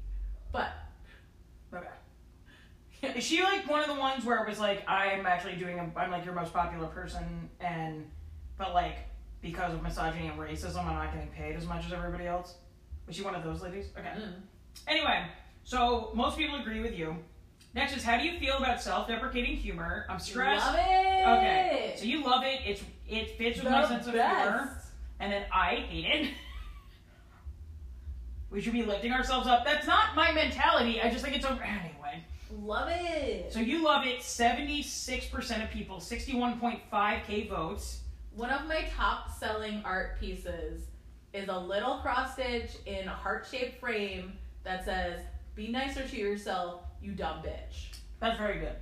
[0.51, 0.71] but
[1.73, 1.87] okay.
[3.15, 5.99] Is she like one of the ones where it was like I'm actually doing a,
[5.99, 8.05] I'm like your most popular person and
[8.57, 8.97] but like
[9.41, 12.55] because of misogyny and racism I'm not getting paid as much as everybody else?
[13.07, 13.85] Was she one of those ladies?
[13.97, 14.07] Okay.
[14.09, 14.33] mm.
[14.87, 15.23] Anyway,
[15.63, 17.15] so most people agree with you.
[17.73, 20.05] Next is how do you feel about self-deprecating humor?
[20.09, 20.65] I'm stressed.
[20.65, 21.27] love it.
[21.27, 21.95] Okay.
[21.97, 22.61] So you love it.
[22.65, 24.41] It's it fits with my The sense of best.
[24.41, 24.81] humor.
[25.19, 26.29] And then I hate it.
[28.51, 29.65] we should be lifting ourselves up.
[29.65, 31.01] That's not my mentality.
[31.01, 31.93] I just think it's over anyway.
[32.51, 33.53] Love it.
[33.53, 34.23] So you love it.
[34.23, 38.01] Seventy-six percent of people, sixty-one point five k votes.
[38.35, 40.83] One of my top selling art pieces
[41.33, 44.33] is a little cross stitch in a heart shaped frame
[44.63, 45.19] that says,
[45.55, 47.99] Be nicer to yourself, you dumb bitch.
[48.19, 48.75] That's very good.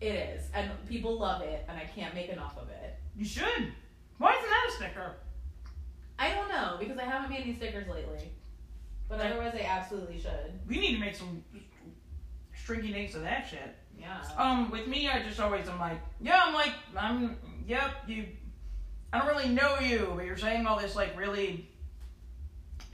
[0.00, 0.48] It is.
[0.54, 2.96] And people love it, and I can't make enough of it.
[3.16, 3.72] You should.
[4.18, 5.16] Why isn't that a sticker?
[6.18, 8.32] I don't know, because I haven't made any stickers lately.
[9.08, 10.58] But otherwise, I absolutely should.
[10.66, 11.44] We need to make some
[12.62, 13.74] stringy names of that shit.
[13.98, 14.18] Yeah.
[14.36, 18.26] Um, with me, I just always am like, yeah, I'm like, I'm, yep, you.
[19.12, 21.68] I don't really know you, but you're saying all this like really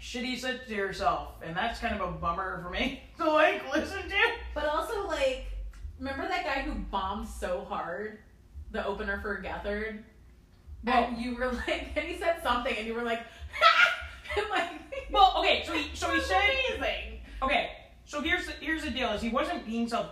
[0.01, 4.03] shitty shit to yourself, and that's kind of a bummer for me to like listen
[4.09, 4.17] to.
[4.55, 5.47] But also, like,
[5.99, 8.19] remember that guy who bombed so hard,
[8.73, 10.01] the opener for Gethard?
[10.85, 13.21] Well- and you were like, and he said something, and you were like,
[14.37, 14.71] and like,
[15.11, 16.41] Well, okay, so he, so he said,
[16.77, 17.21] amazing.
[17.43, 17.71] okay,
[18.09, 20.07] So here's the here's the deal: is he wasn't being self.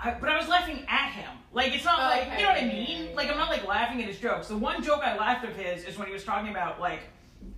[0.00, 1.30] I, but I was laughing at him.
[1.52, 3.14] Like it's not like you know what I mean.
[3.14, 4.48] Like I'm not like laughing at his jokes.
[4.48, 7.02] The one joke I laughed of his is when he was talking about like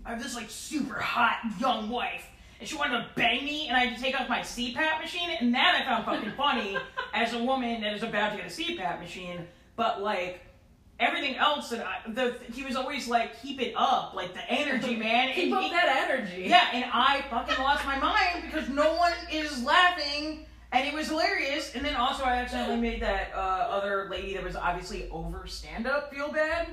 [0.05, 2.27] I have this like super hot young wife
[2.61, 5.31] and she wanted to bang me and I had to take off my CPAP machine
[5.31, 6.77] and that I found fucking funny
[7.15, 9.47] as a woman that is about to get a CPAP machine.
[9.77, 10.43] But like
[11.01, 14.97] everything else that I, the he was always like keep it up like the energy
[14.97, 15.33] man.
[15.35, 16.45] Keep And up he- that energy.
[16.49, 21.09] yeah, and I fucking lost my mind because no one is laughing, and it was
[21.09, 21.75] hilarious.
[21.75, 25.87] And then also, I accidentally made that uh, other lady that was obviously over stand
[25.87, 26.69] up feel bad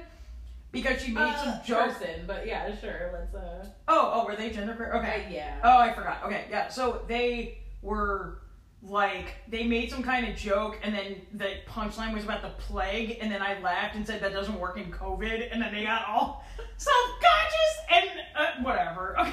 [0.71, 1.97] because she made Uh, some jokes.
[1.97, 3.09] person, but yeah, sure.
[3.13, 3.65] Let's uh.
[3.87, 4.93] Oh, oh, were they genderqueer?
[4.95, 5.25] Okay.
[5.27, 5.59] uh, yeah.
[5.63, 6.23] Oh, I forgot.
[6.25, 6.67] Okay, yeah.
[6.67, 8.39] So they were
[8.81, 13.17] like they made some kind of joke, and then the punchline was about the plague,
[13.21, 16.07] and then I laughed and said that doesn't work in COVID, and then they got
[16.07, 16.43] all
[16.77, 19.15] self-conscious and uh, whatever.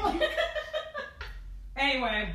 [0.00, 0.28] Okay.
[1.76, 2.32] anyway,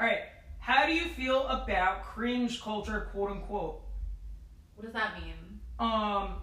[0.00, 0.20] all right.
[0.58, 3.84] How do you feel about cringe culture, quote unquote?
[4.76, 5.60] what does that mean?
[5.78, 6.36] Um,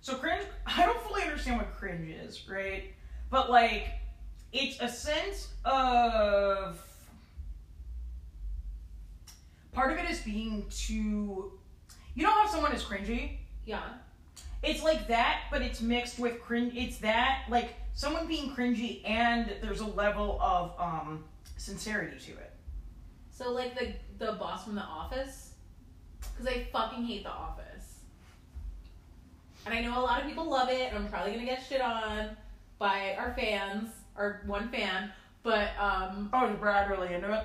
[0.00, 2.92] so cringe, I don't fully understand what cringe is, right?
[3.30, 3.90] But like,
[4.52, 6.82] it's a sense of
[9.72, 11.52] part of it is being too.
[12.14, 13.38] You know how someone is cringy?
[13.64, 13.82] Yeah.
[14.62, 16.74] It's like that, but it's mixed with cringe.
[16.76, 21.24] It's that like someone being cringy, and there's a level of um
[21.56, 22.52] sincerity to it.
[23.30, 23.92] So like the
[24.24, 25.54] the boss from The Office,
[26.20, 27.98] because I fucking hate The Office.
[29.64, 30.88] And I know a lot of people love it.
[30.92, 32.36] and I'm probably gonna get shit on
[32.78, 35.12] by our fans, our one fan.
[35.42, 37.44] But um, Oh, is Brad really into it?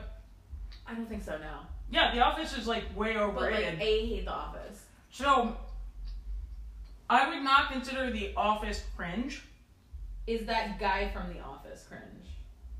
[0.85, 1.67] I don't think so now.
[1.89, 3.65] Yeah, The Office is like way But overrated.
[3.65, 4.85] like, I hate The Office.
[5.11, 5.55] So,
[7.09, 9.43] I would not consider The Office cringe
[10.27, 12.03] Is that guy from The Office cringe?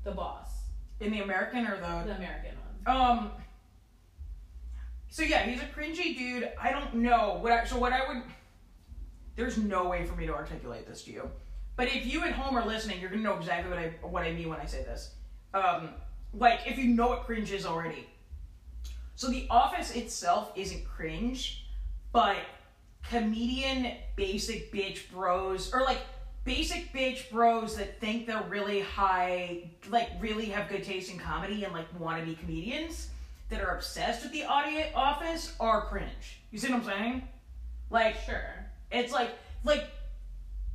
[0.04, 0.50] The boss,
[1.00, 2.52] in the American or the the American
[2.84, 2.96] one.
[2.96, 3.30] um.
[5.10, 6.50] So yeah, he's a cringy dude.
[6.60, 7.52] I don't know what.
[7.52, 8.22] I, so what I would.
[9.36, 11.30] There's no way for me to articulate this to you,
[11.76, 14.32] but if you at home are listening, you're gonna know exactly what I what I
[14.32, 15.14] mean when I say this.
[15.54, 15.90] Um,
[16.34, 18.06] like if you know what cringe is already.
[19.18, 21.66] So The Office itself isn't cringe,
[22.12, 22.36] but
[23.10, 25.98] comedian basic bitch bros or like
[26.44, 31.64] basic bitch bros that think they're really high like really have good taste in comedy
[31.64, 33.08] and like want to be comedians
[33.48, 37.22] that are obsessed with the audio office are cringe you see what i'm saying
[37.90, 38.66] like Sure.
[38.90, 39.30] it's like
[39.64, 39.88] like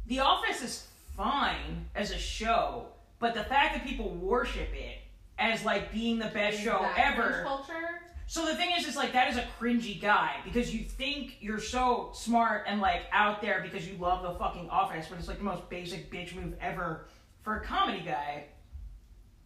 [0.08, 2.88] the office is fine as a show
[3.20, 4.98] but the fact that people worship it
[5.38, 8.03] as like being the best Is show ever culture.
[8.28, 11.60] So the thing is, is like that is a cringy guy because you think you're
[11.60, 15.38] so smart and like out there because you love the fucking office, but it's like
[15.38, 17.06] the most basic bitch move ever
[17.42, 18.46] for a comedy guy.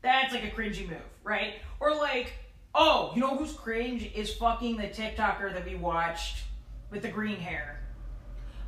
[0.02, 1.56] That's like a cringy move, right?
[1.80, 2.34] Or like,
[2.76, 6.44] oh, you know who's cringe is fucking the TikToker that we watched
[6.92, 7.80] with the green hair,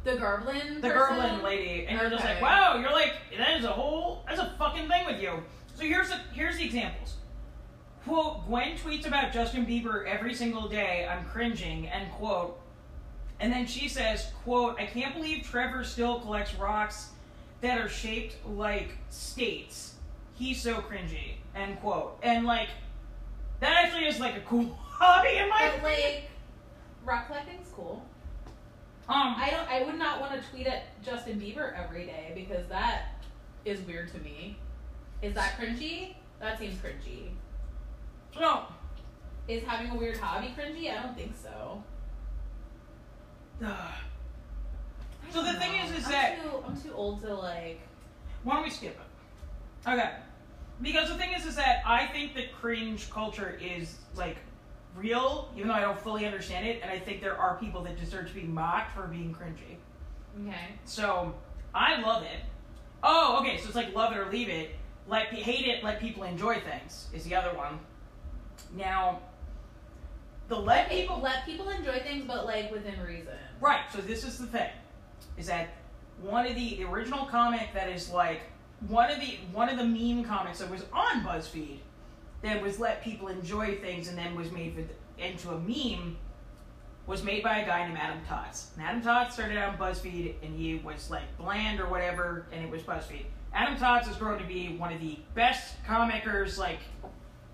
[0.03, 0.81] The Garblin.
[0.81, 1.17] the person?
[1.17, 4.53] Gerblin lady, and you're just like, wow, you're like that is a whole that's a
[4.57, 5.41] fucking thing with you.
[5.75, 7.15] So here's the here's the examples.
[8.09, 11.07] Quote, Gwen tweets about Justin Bieber every single day.
[11.07, 12.59] I'm cringing, end quote.
[13.39, 17.09] And then she says, quote, I can't believe Trevor still collects rocks
[17.61, 19.93] that are shaped like states.
[20.33, 22.17] He's so cringy, end quote.
[22.23, 22.69] And like,
[23.59, 26.23] that actually is like a cool hobby in my But like,
[27.05, 28.03] rock collecting's cool.
[29.07, 29.69] um I don't.
[29.69, 33.23] I would not want to tweet at Justin Bieber every day because that
[33.65, 34.57] is weird to me.
[35.21, 36.15] Is that cringy?
[36.39, 37.33] That seems cringy.
[38.37, 38.65] No.
[39.47, 40.91] Is having a weird hobby cringy?
[40.91, 41.83] I don't think so.
[45.31, 47.81] So the thing is, is I'm that- too, I'm too old to like.
[48.43, 49.89] Why don't we skip it?
[49.89, 50.11] Okay.
[50.81, 54.37] Because the thing is, is that I think that cringe culture is like
[54.95, 57.97] real, even though I don't fully understand it, and I think there are people that
[57.99, 59.77] deserve to be mocked for being cringy.
[60.47, 60.55] Okay.
[60.85, 61.35] So
[61.75, 62.39] I love it.
[63.03, 63.57] Oh, okay.
[63.57, 64.71] So it's like love it or leave it.
[65.07, 65.83] Let hate it.
[65.83, 67.79] Let people enjoy things is the other one.
[68.75, 69.19] Now,
[70.47, 73.33] the let people let people enjoy things, but like within reason.
[73.61, 73.81] Right.
[73.93, 74.69] So this is the thing,
[75.37, 75.69] is that
[76.21, 78.41] one of the, the original comic that is like
[78.87, 81.79] one of the one of the meme comics that was on BuzzFeed
[82.41, 86.17] that was let people enjoy things and then was made with, into a meme
[87.05, 88.69] was made by a guy named Adam Tots.
[88.75, 92.63] And Adam Tots started out on BuzzFeed and he was like bland or whatever, and
[92.63, 93.25] it was BuzzFeed.
[93.53, 96.57] Adam Tots has grown to be one of the best comicers.
[96.57, 96.79] Like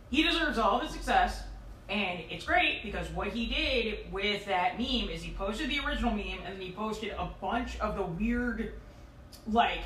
[0.09, 1.41] he deserves all the success.
[1.87, 6.11] And it's great because what he did with that meme is he posted the original
[6.11, 8.73] meme and then he posted a bunch of the weird,
[9.47, 9.81] like,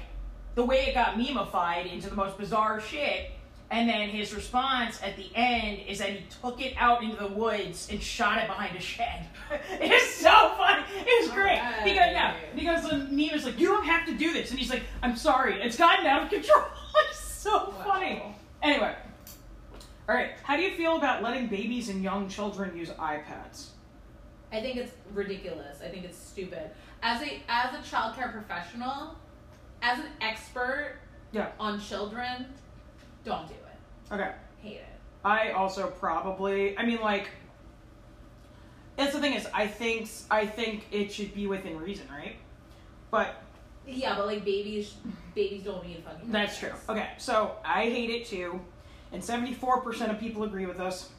[0.56, 3.32] the way it got memeified into the most bizarre shit.
[3.72, 7.28] And then his response at the end is that he took it out into the
[7.28, 9.28] woods and shot it behind a shed.
[9.72, 10.84] it's so funny.
[11.06, 11.60] It was great.
[11.60, 11.84] Alright.
[11.84, 14.70] Because yeah, because the meme is like, you don't have to do this, and he's
[14.72, 16.64] like, I'm sorry, it's gotten out of control.
[17.10, 17.84] it's so Wow.
[17.86, 18.24] funny.
[18.64, 18.96] Anyway,
[20.10, 20.32] all right.
[20.42, 23.68] How do you feel about letting babies and young children use iPads?
[24.52, 25.78] I think it's ridiculous.
[25.86, 26.72] I think it's stupid.
[27.04, 29.16] As a as a childcare professional,
[29.84, 30.96] as an expert
[31.32, 31.50] Yeah.
[31.60, 32.48] on children,
[33.24, 34.14] don't do it.
[34.16, 34.32] Okay.
[34.64, 34.86] Hate it.
[35.24, 36.76] I also probably.
[36.76, 37.30] I mean, like.
[38.96, 42.36] That's the thing is, I think I think it should be within reason, right?
[43.12, 43.44] But
[43.88, 44.96] Yeah, but like babies,
[45.36, 46.32] babies don't need fucking.
[46.32, 46.74] That's true.
[46.90, 48.60] Okay, so I hate it too,
[49.12, 51.10] and 74% of people agree with us.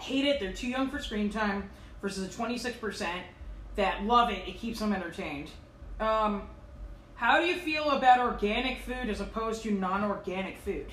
[0.00, 1.70] Hate it, they're too young for screen time,
[2.02, 3.06] versus the 26%
[3.76, 5.50] that love it, it keeps them entertained.
[6.00, 6.42] Um,
[7.14, 10.86] how do you feel about organic food as opposed to non organic food?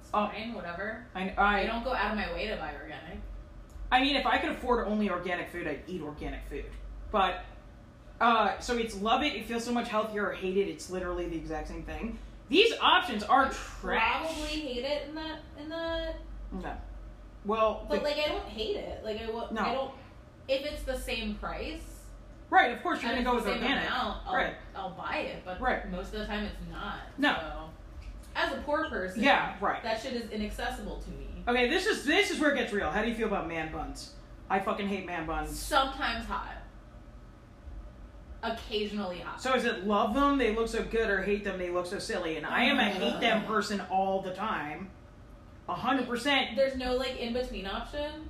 [0.00, 1.06] It's fine, whatever.
[1.14, 3.20] I, I I, don't go out of my way to buy organic.
[3.92, 6.64] I mean, if I could afford only organic food, I'd eat organic food.
[7.12, 7.44] But,
[8.20, 11.28] uh, so it's love it, it feels so much healthier, or hate it, it's literally
[11.28, 12.18] the exact same thing.
[12.48, 14.20] These options are trash.
[14.26, 16.14] Probably hate it in that in the
[16.52, 16.76] No.
[17.44, 19.04] Well, But the- like I don't hate it.
[19.04, 19.52] Like I won't.
[19.52, 19.62] No.
[19.62, 19.90] I don't.
[20.48, 21.82] If it's the same price,
[22.50, 23.88] right, of course you're gonna go with the same organic.
[23.88, 24.54] amount, I'll, Right.
[24.76, 25.42] I'll buy it.
[25.44, 25.90] But Right.
[25.90, 26.98] most of the time, it's not.
[27.18, 27.34] No.
[27.40, 27.70] So,
[28.36, 29.82] as a poor person, Yeah, right.
[29.82, 31.42] that shit is inaccessible to me.
[31.48, 32.90] Okay, this is this is where it gets real.
[32.90, 34.12] How do you feel about man buns?
[34.48, 35.58] I fucking hate man buns.
[35.58, 36.52] Sometimes hot.
[38.46, 39.40] Occasionally hot.
[39.40, 41.98] So is it love them, they look so good, or hate them, they look so
[41.98, 42.36] silly?
[42.36, 43.00] And I am a mm-hmm.
[43.00, 44.90] hate them person all the time.
[45.68, 46.54] A hundred percent.
[46.54, 48.28] There's no like in between option.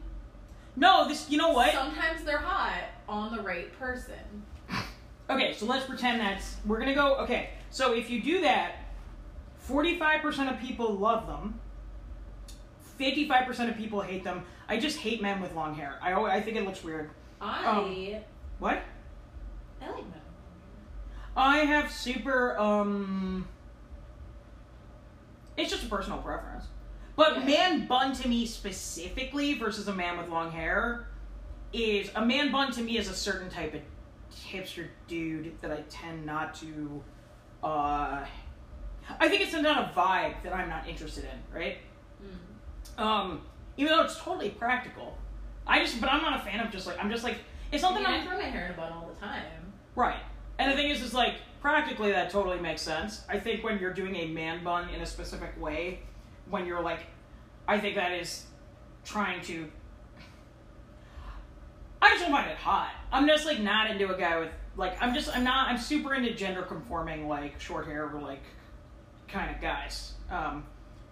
[0.74, 1.28] No, this.
[1.30, 1.72] You know what?
[1.72, 4.44] Sometimes they're hot on the right person.
[5.28, 6.54] Okay, so let's pretend that's.
[6.64, 7.16] We're gonna go.
[7.16, 8.76] Okay, so if you do that,
[9.58, 11.58] forty-five percent of people love them.
[12.96, 14.44] Fifty-five percent of people hate them.
[14.68, 15.98] I just hate men with long hair.
[16.00, 17.10] I al- I think it looks weird.
[17.40, 18.20] I um,
[18.60, 18.84] What?
[19.86, 20.04] I like.
[21.36, 23.46] I have super um
[25.56, 26.64] it's just a personal preference.
[27.14, 27.44] But Yeah.
[27.46, 31.06] man bun to me specifically versus a man with long hair
[31.72, 33.80] is a man bun to me is a certain type of
[34.34, 37.02] hipster dude that I tend not to
[37.62, 38.24] uh
[39.20, 41.78] I think it's not a vibe that I'm not interested in, right?
[42.22, 43.02] Mm.
[43.02, 43.40] Um
[43.76, 45.18] even though it's totally practical.
[45.66, 47.38] I just but I'm not a fan of just like I'm just like
[47.72, 49.42] it's I, something mean, I I'm throw my hair in a bun all the time.
[49.96, 50.20] Right.
[50.58, 53.24] And the thing is, is like practically that totally makes sense.
[53.28, 56.00] I think when you're doing a man bun in a specific way,
[56.48, 57.00] when you're like,
[57.66, 58.44] I think that is
[59.04, 59.68] trying to.
[62.00, 62.90] I just don't find it hot.
[63.10, 66.14] I'm just like not into a guy with like I'm just I'm not I'm super
[66.14, 68.42] into gender conforming like short hair or like
[69.28, 70.12] kind of guys.
[70.30, 70.64] Um,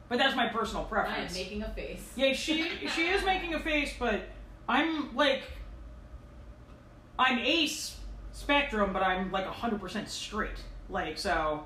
[0.08, 1.34] but that's my personal preference.
[1.34, 2.12] making a face.
[2.14, 4.22] Yeah, she she is making a face, but
[4.68, 5.42] I'm like
[7.18, 7.96] I'm ace
[8.34, 10.58] spectrum, but I'm like hundred percent straight.
[10.90, 11.64] Like so,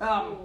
[0.00, 0.36] um,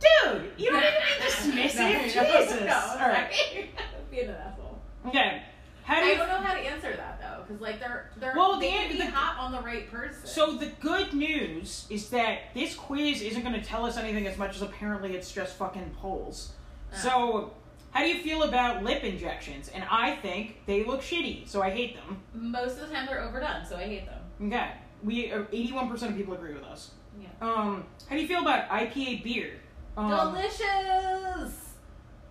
[0.00, 1.74] dude, you don't even be dismissive.
[2.14, 2.60] No, Jesus.
[2.66, 3.32] No, All right.
[4.10, 4.78] Being an asshole.
[5.08, 5.42] Okay.
[5.82, 8.32] How do you, I don't know how to answer that though, because like they're they're
[8.36, 10.24] Well, they the- can be the- hot on the right person.
[10.26, 14.38] So the good news is that this quiz isn't going to tell us anything as
[14.38, 16.52] much as apparently it's just fucking polls.
[16.92, 16.96] Uh.
[16.96, 17.52] So,
[17.90, 19.68] how do you feel about lip injections?
[19.74, 22.22] And I think they look shitty, so I hate them.
[22.32, 24.20] most of the time they're overdone, so I hate them.
[24.42, 24.70] Okay,
[25.02, 26.90] we uh, eighty-one percent of people agree with us.
[27.20, 27.28] Yeah.
[27.40, 29.52] Um, how do you feel about IPA beer?
[29.96, 31.60] Um, Delicious.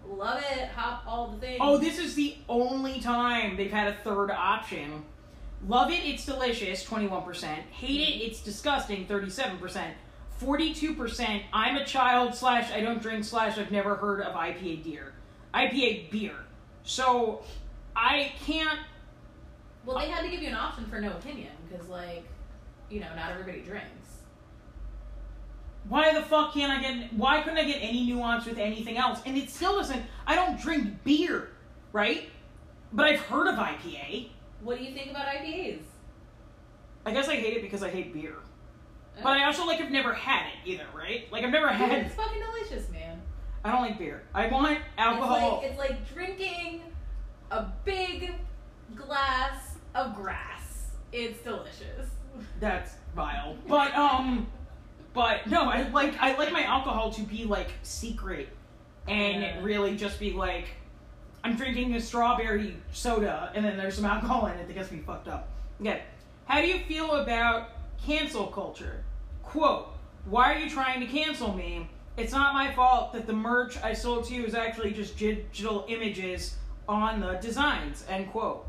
[0.05, 0.67] Love it.
[0.75, 1.59] Hop all the things.
[1.61, 5.03] oh, this is the only time they've had a third option.
[5.65, 7.61] Love it, it's delicious, twenty-one percent.
[7.71, 9.95] Hate it, it's disgusting, thirty-seven percent.
[10.37, 11.43] Forty-two percent.
[11.53, 15.13] I'm a child slash I don't drink slash I've never heard of IPA beer.
[15.53, 16.35] IPA beer.
[16.83, 17.43] So
[17.95, 18.79] I can't.
[19.85, 22.23] Well, they had to give you an option for no opinion because, like,
[22.89, 23.87] you know, not everybody drinks.
[25.89, 27.13] Why the fuck can't I get?
[27.13, 29.19] Why couldn't I get any nuance with anything else?
[29.25, 30.01] And it still doesn't.
[30.25, 31.49] I don't drink beer,
[31.91, 32.29] right?
[32.93, 34.29] But I've heard of IPA.
[34.61, 35.79] What do you think about IPAs?
[37.05, 38.35] I guess I hate it because I hate beer.
[38.37, 39.21] Oh.
[39.21, 41.29] But I also like have never had it either, right?
[41.31, 42.05] Like I've never had.
[42.05, 43.21] it's fucking delicious, man.
[43.65, 44.23] I don't like beer.
[44.33, 45.61] I want alcohol.
[45.63, 46.81] It's like, it's like drinking
[47.51, 48.33] a big
[48.95, 50.62] glass of grass.
[51.13, 52.09] It's delicious.
[52.59, 53.55] That's vile.
[53.67, 54.47] But um,
[55.13, 58.49] but no, I like I like my alcohol to be like secret,
[59.07, 59.61] and Yeah.
[59.63, 60.65] really just be like,
[61.43, 64.99] I'm drinking a strawberry soda, and then there's some alcohol in it that gets me
[65.05, 65.49] fucked up.
[65.79, 66.01] Okay,
[66.45, 67.69] how do you feel about
[68.03, 69.03] cancel culture?
[69.43, 69.89] Quote:
[70.25, 71.89] Why are you trying to cancel me?
[72.15, 75.83] it's not my fault that the merch I sold to you is actually just digital
[75.87, 76.55] images
[76.87, 78.05] on the designs.
[78.07, 78.67] End quote.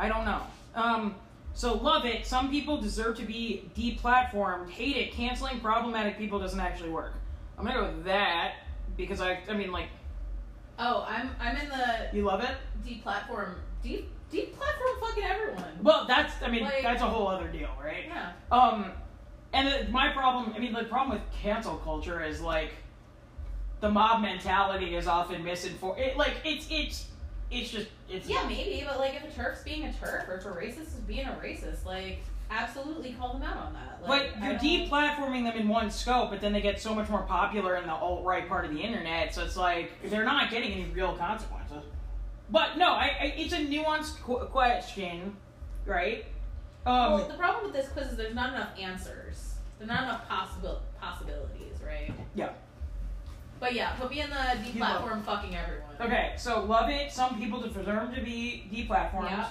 [0.00, 0.42] I don't know.
[0.74, 1.14] Um,
[1.52, 2.26] so love it.
[2.26, 4.70] Some people deserve to be deplatformed.
[4.70, 5.12] Hate it.
[5.12, 7.12] Canceling problematic people doesn't actually work.
[7.58, 8.54] I'm gonna go with that
[8.96, 9.88] because I, I mean, like,
[10.78, 12.50] Oh, I'm I'm in the you love it.
[12.84, 15.64] deplatform deep deplatform fucking everyone.
[15.82, 18.06] Well, that's, I mean, Like- that's a whole other deal, right?
[18.08, 18.32] Yeah.
[18.50, 18.90] Um,
[19.52, 22.72] and the, my problem, I mean, the problem with cancel culture is like
[23.80, 26.00] the mob mentality is often misinformed.
[26.00, 27.06] It, like it's it's
[27.54, 30.44] it's just it's Yeah, maybe, but like if a TERF's being a TERF or if
[30.44, 34.06] a racist is being a racist, like absolutely call them out on that.
[34.06, 37.22] Like, But you're deplatforming them in one scope, but then they get so much more
[37.22, 39.34] popular in the alt right part of the internet.
[39.34, 41.84] So it's like they're not getting any real consequences.
[42.50, 45.36] But no, I, I it's a nuanced qu- question,
[45.86, 46.26] right?
[46.86, 49.54] Um, well, the problem with this quiz is there's not enough answers.
[49.78, 52.12] There's not enough possible possibilities, right?
[52.34, 52.50] Yeah.
[53.60, 55.94] But yeah, put me in the You love- deplatform fucking everyone.
[56.00, 57.10] okay, so love it.
[57.10, 59.30] Some people deserve to be deplatformed.
[59.30, 59.48] Yeah.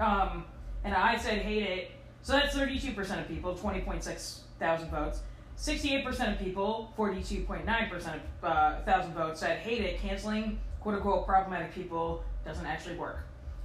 [0.00, 0.44] Um,
[0.84, 1.90] and I said hate it.
[2.22, 5.20] So that's 32% of people, 20.6 thousand votes.
[5.56, 10.00] 68% of people, 42.9% of uh, thousand votes, said hate it.
[10.00, 13.20] Canceling quote unquote problematic people doesn't actually work.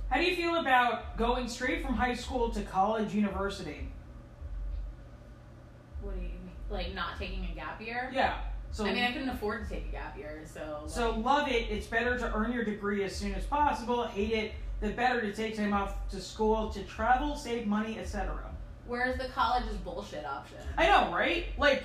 [0.09, 3.89] How do you feel about going straight from high school to college, university?
[6.01, 6.51] What do you mean?
[6.69, 8.11] Like not taking a gap year?
[8.13, 8.37] Yeah.
[8.75, 10.83] So I mean, I couldn't afford to take a gap year, so.
[10.85, 11.67] So love it.
[11.69, 14.03] It's better to earn your degree as soon as possible.
[14.03, 14.51] Hate it.
[14.81, 18.37] The better to take time off to school to travel, save money, etc.
[18.85, 20.57] where's the college's bullshit option?
[20.77, 21.45] I know, right?
[21.57, 21.83] Like,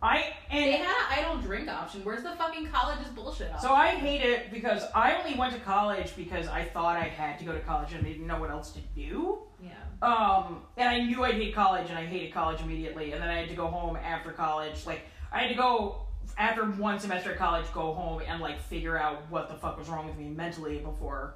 [0.00, 2.04] I They and had an I don't drink option.
[2.04, 3.68] Where's the fucking college's bullshit option?
[3.68, 7.40] so I hate it because I only went to college because I thought I had
[7.40, 9.38] to go to college and I didn't know what else to do.
[9.60, 9.72] Yeah.
[10.00, 13.12] Um, and I knew I'd hate college, and I hated college immediately.
[13.12, 14.86] And then I had to go home after college.
[14.86, 15.02] Like
[15.32, 16.02] I had to go
[16.38, 19.88] after one semester of college, go home and like figure out what the fuck was
[19.88, 21.34] wrong with me mentally before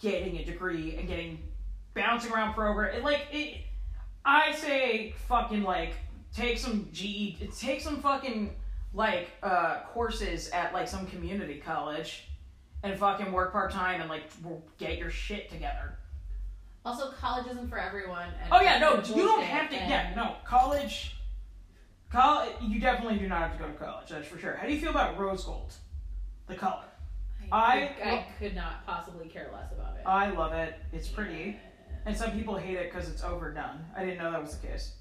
[0.00, 1.38] getting a degree and getting
[1.94, 2.94] bouncing around program.
[2.94, 3.62] It, like it,
[4.24, 5.94] I say fucking like
[6.34, 8.54] take some GE, take some fucking
[8.94, 12.24] like uh courses at like some community college.
[12.82, 14.24] And fucking work part time and like
[14.78, 15.98] get your shit together.
[16.84, 18.28] Also, college isn't for everyone.
[18.40, 19.74] And Oh yeah, no, you don't have to.
[19.74, 21.15] Yeah, no, college.
[22.10, 24.08] College, you definitely do not have to go to college.
[24.08, 24.54] That's for sure.
[24.56, 25.72] How do you feel about rose gold,
[26.46, 26.84] the color?
[27.52, 30.02] I, I- could, I could not possibly care less about it.
[30.06, 30.74] I love it.
[30.92, 31.56] It's pretty,
[32.04, 33.84] and some people hate it because it's overdone.
[33.96, 34.92] I didn't know that was the case.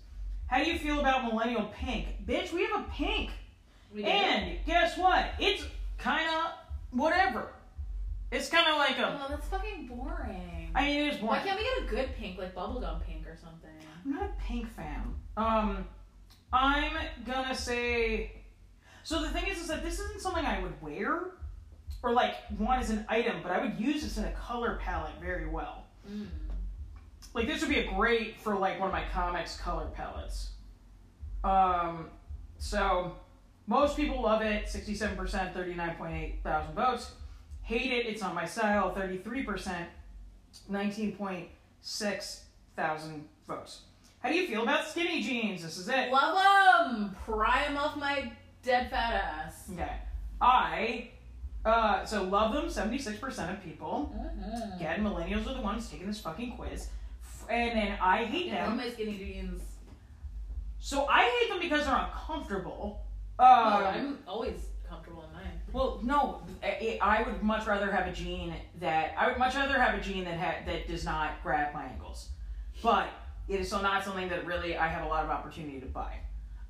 [0.48, 2.52] How do you feel about millennial pink, bitch?
[2.54, 3.32] We have a pink,
[3.94, 4.08] We do.
[4.08, 5.26] and guess what?
[5.40, 5.64] It's
[5.98, 6.52] kind of
[6.92, 7.50] whatever.
[8.32, 9.20] It's kind of like a.
[9.24, 10.72] oh, that's fucking boring.
[10.76, 11.44] I mean, it is Why boring.
[11.46, 13.70] can't we get a good pink, like bubblegum pink or something?
[14.04, 15.16] I'm not a pink fan.
[15.38, 15.86] Um,
[16.54, 16.94] I'm
[17.26, 18.32] gonna say.
[19.04, 21.32] So the thing is, is that this isn't something I would wear,
[22.02, 25.14] or like want as an item, but I would use this in a color palette
[25.22, 25.86] very well.
[26.10, 26.28] Mm.
[27.34, 30.52] Like this would be a great for like one of my comics color palettes.
[31.44, 32.10] Um,
[32.58, 33.16] so
[33.68, 34.70] most people love it.
[34.70, 37.12] Sixty-seven percent, thirty-nine point eight thousand votes.
[37.62, 38.06] Hate it.
[38.06, 38.94] It's not my style.
[38.94, 39.90] Thirty-three percent,
[40.70, 41.50] nineteen point
[41.82, 43.82] six thousand votes.
[44.26, 45.62] How do you feel about skinny jeans?
[45.62, 46.12] This is it.
[46.12, 46.36] Love
[46.90, 47.16] them.
[47.26, 48.32] Pry them off my
[48.64, 49.70] dead fat ass.
[49.72, 49.98] Okay.
[50.42, 51.10] I
[51.64, 54.16] uh so love them 76% of people.
[54.18, 54.78] Mhm.
[54.78, 56.90] Again, millennials are the ones taking this fucking quiz.
[57.52, 58.78] And then I hate Yeah, them.
[58.78, 59.62] my skinny jeans.
[60.80, 63.06] So I hate them because they're uncomfortable.
[63.38, 65.62] Um, I'm always comfortable in mine.
[65.72, 69.80] well, no, I, I would much rather have a jean that I would much rather
[69.80, 72.30] have a jean that ha- that does not grab my ankles,
[72.82, 73.08] but
[73.48, 76.18] it is still not something that really I have a lot of opportunity to buy.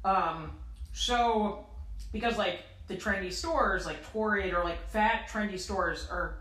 [0.03, 0.51] Um,
[0.93, 1.65] so
[2.11, 6.37] because like the trendy stores like Torrid or like fat trendy stores are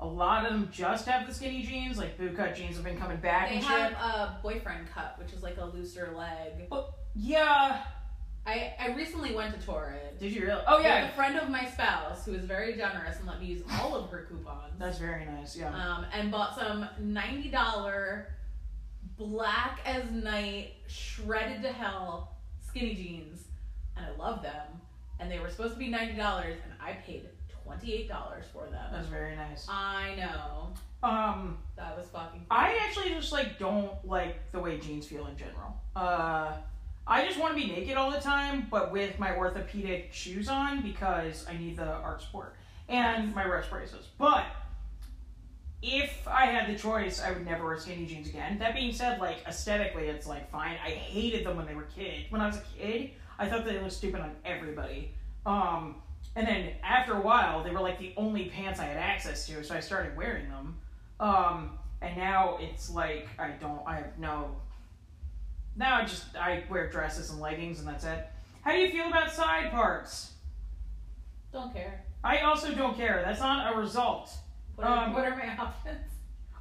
[0.00, 3.16] a lot of them just have the skinny jeans like bootcut jeans have been coming
[3.18, 3.98] back They and have shit.
[3.98, 6.72] a boyfriend cut, which is like a looser leg.
[7.16, 7.82] Yeah,
[8.46, 10.18] I, I recently went to Torrid.
[10.20, 10.62] did you really?
[10.68, 13.46] Oh yeah, with a friend of my spouse who was very generous and let me
[13.46, 14.74] use all of her coupons.
[14.78, 15.56] that's very nice.
[15.56, 15.70] Yeah.
[15.74, 18.28] um, and bought some ninety dollar
[19.18, 23.44] black as night shredded to hell skinny jeans,
[23.96, 24.66] and I love them.
[25.20, 27.28] And they were supposed to be ninety dollars, and I paid
[27.64, 28.86] twenty eight dollars for them.
[28.92, 29.66] That's very nice.
[29.68, 32.46] I know Um, that was fucking.
[32.50, 35.76] I actually just like don't like the way jeans feel in general.
[35.96, 36.52] Uh,
[37.06, 40.82] I just want to be naked all the time, but with my orthopedic shoes on
[40.82, 42.54] because I need the arch support
[42.88, 44.06] and my wrist braces.
[44.18, 44.44] But
[45.82, 48.58] if I had the choice, I would never wear skinny jeans again.
[48.58, 50.76] That being said, like aesthetically, it's like fine.
[50.84, 52.24] I hated them when they were kid.
[52.30, 55.12] When I was a kid, I thought they looked stupid on everybody.
[55.46, 55.96] Um,
[56.34, 59.62] and then after a while, they were like the only pants I had access to,
[59.62, 60.76] so I started wearing them.
[61.20, 63.80] Um, and now it's like I don't.
[63.86, 64.56] I have no.
[65.76, 68.26] Now I just I wear dresses and leggings and that's it.
[68.62, 70.32] How do you feel about side parts?
[71.52, 72.04] Don't care.
[72.22, 73.22] I also don't care.
[73.24, 74.32] That's not a result.
[74.78, 76.06] What are, Um, what are my options?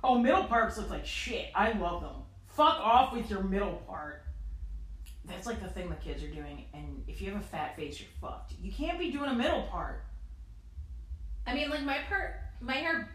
[0.04, 1.50] Oh, middle parts look like shit.
[1.54, 2.24] I love them.
[2.48, 4.24] Fuck off with your middle part.
[5.26, 8.00] That's like the thing the kids are doing, and if you have a fat face,
[8.00, 8.54] you're fucked.
[8.60, 10.04] You can't be doing a middle part.
[11.46, 13.10] I mean, like my part, my hair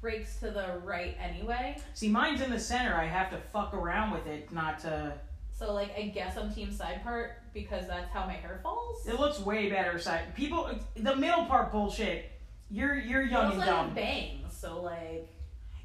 [0.00, 1.76] breaks to the right anyway.
[1.94, 2.94] See, mine's in the center.
[2.94, 5.14] I have to fuck around with it, not to.
[5.52, 9.04] So like, I guess I'm team side part because that's how my hair falls.
[9.06, 10.34] It looks way better side.
[10.36, 12.30] People, the middle part bullshit.
[12.70, 13.86] You're you're young and dumb.
[13.86, 15.28] have bangs, so like,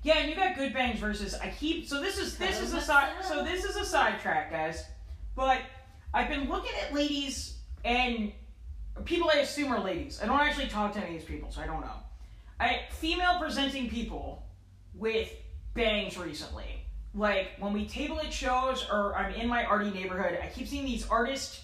[0.03, 2.80] Yeah, and you got good bangs versus I keep so this is this is a
[2.80, 4.86] side so this is a sidetrack, guys.
[5.36, 5.61] But
[6.13, 8.32] I've been looking at ladies and
[9.03, 10.21] people I assume are ladies.
[10.23, 11.99] I don't actually talk to any of these people, so I don't know.
[12.59, 14.43] I female presenting people
[14.95, 15.30] with
[15.73, 16.86] bangs recently.
[17.13, 20.86] Like when we table at shows or I'm in my arty neighborhood, I keep seeing
[20.86, 21.63] these artist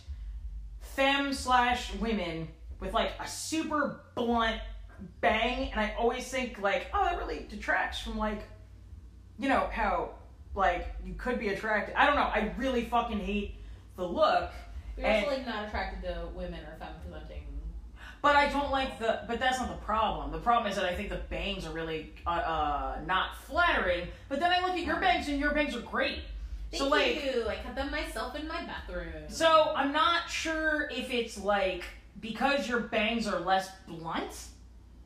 [0.82, 2.49] femme slash women
[2.82, 4.59] with like a super blunt
[5.22, 8.43] bang, and I always think like, oh, that really detracts from like,
[9.39, 10.12] you know, how
[10.56, 11.96] like you could be attracted.
[11.96, 12.22] I don't know.
[12.22, 13.56] I really fucking hate
[13.98, 14.52] the look,
[14.98, 17.41] you're And- also like not attracted to women or femme presenting.
[18.22, 19.22] but I don't like the.
[19.28, 20.32] But that's not the problem.
[20.32, 24.08] The problem is that I think the bangs are really uh, uh not flattering.
[24.30, 26.20] But then I look at your bangs, and your bangs are great.
[26.72, 27.24] Thank so like.
[27.24, 27.48] you.
[27.48, 29.26] I cut them myself in my bathroom.
[29.28, 31.84] So I'm not sure if it's like
[32.20, 34.46] because your bangs are less blunt.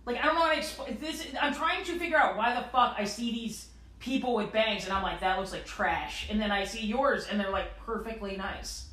[0.10, 1.28] Like I don't know how to explain this.
[1.39, 3.68] I'm trying to figure out why the fuck I see these
[3.99, 7.28] people with bangs and I'm like that looks like trash, and then I see yours
[7.30, 8.88] and they're like perfectly nice.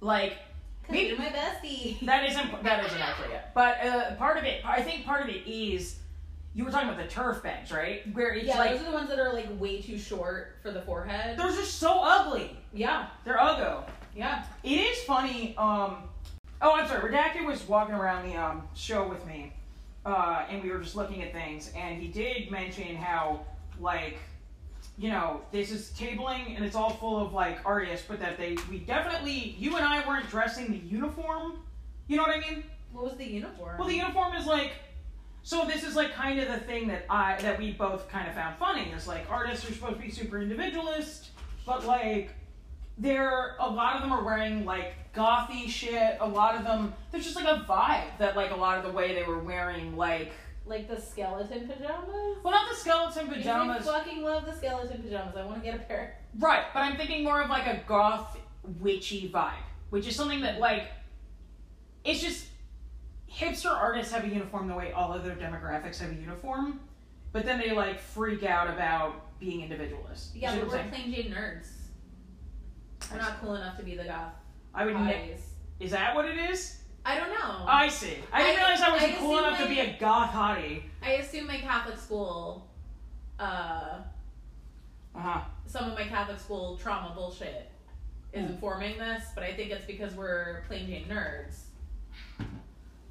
[0.00, 0.36] Like
[0.90, 1.98] maybe- you're my bestie.
[2.06, 5.28] that isn't that isn't actually it, but uh, part of it, I think part of
[5.28, 5.96] it is
[6.54, 8.02] you were talking about the TERF bangs, right?
[8.14, 10.70] Where it's yeah, like those are the ones that are like way too short for
[10.70, 11.38] the forehead.
[11.38, 12.54] those are so ugly.
[12.74, 13.86] Yeah, They're ugly.
[14.14, 14.44] yeah.
[14.62, 15.54] It is funny.
[15.56, 15.96] Um,
[16.60, 17.10] oh, I'm sorry.
[17.10, 19.52] Redacted was walking around the um, show with me,
[20.04, 23.40] uh, and we were just looking at things, and he did mention how,
[23.80, 24.18] like,
[24.98, 28.56] you know, this is tabling, and it's all full of like artists, but that they,
[28.70, 31.60] we definitely, you and I weren't dressing the uniform.
[32.08, 32.64] You know what I mean?
[32.92, 33.78] What was the uniform?
[33.78, 34.72] Well, the uniform is like.
[35.44, 38.34] So this is like kind of the thing that I that we both kind of
[38.34, 41.30] found funny is like artists are supposed to be super individualist,
[41.66, 42.30] but like
[42.98, 46.16] they're a lot of them are wearing like gothy shit.
[46.20, 48.90] A lot of them there's just like a vibe that like a lot of the
[48.90, 50.32] way they were wearing like
[50.64, 52.38] like the skeleton pajamas.
[52.42, 53.86] well not the skeleton pajamas.
[53.86, 55.36] I fucking love the skeleton pajamas.
[55.36, 56.18] I want to get a pair.
[56.38, 58.38] right, but I'm thinking more of like a goth
[58.80, 59.52] witchy vibe,
[59.90, 60.84] which is something that like
[62.04, 62.46] it's just
[63.30, 66.80] hipster artists have a uniform the way all other demographics have a uniform,
[67.32, 70.36] but then they like freak out about being individualist.
[70.36, 70.90] Yeah, but we're saying?
[70.90, 71.68] plain Jane nerds.
[73.10, 74.32] We're not cool enough to be the goth
[74.74, 74.94] I would.
[74.94, 75.40] Ne- hotties.
[75.80, 76.78] is that what it is?
[77.04, 77.64] I don't know.
[77.66, 78.16] I see.
[78.32, 80.82] I didn't I- realize I wasn't I cool assume enough to be a goth hottie.
[81.02, 82.68] I assume my Catholic school,
[83.40, 83.98] uh,
[85.14, 85.40] Uh huh.
[85.66, 87.70] some of my Catholic school trauma bullshit
[88.32, 88.50] is Mm.
[88.50, 91.64] informing this, but I think it's because we're plain Jane nerds.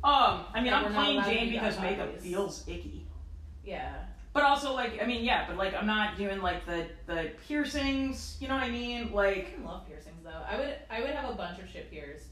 [0.04, 2.16] Um, I mean, That I'm we're not plain allowed to Jane be because goth makeup
[2.16, 2.22] hotties.
[2.22, 3.06] feels icky.
[3.64, 3.94] Yeah.
[4.34, 8.38] But also, like, I mean, yeah, but like, I'm not doing like the the piercings.
[8.40, 9.12] You know what I mean?
[9.12, 9.91] Like, fucking love piercings
[10.24, 10.44] though.
[10.50, 12.28] I would I would have a bunch of shit pierced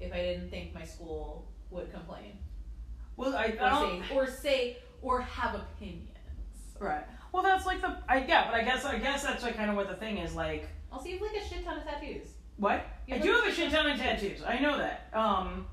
[0.00, 2.38] if I didn't think my school would complain
[3.16, 4.02] well, I, I or don't.
[4.02, 6.08] say or say or have opinions.
[6.78, 7.04] Right.
[7.30, 7.96] Well, that's like the.
[8.08, 10.34] I yeah, but I guess I guess that's like kind of what the thing is.
[10.34, 12.26] Like, Also, you have like a shit ton of tattoos.
[12.56, 12.84] what?
[13.10, 14.42] I do have a shit ton of tattoos.
[14.46, 15.08] I know that.
[15.12, 15.66] Um,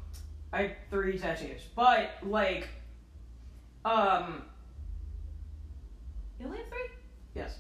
[0.52, 2.68] I have three tattoos, but like,
[3.86, 4.44] um,
[6.40, 6.88] You only have three.
[7.36, 7.58] yes,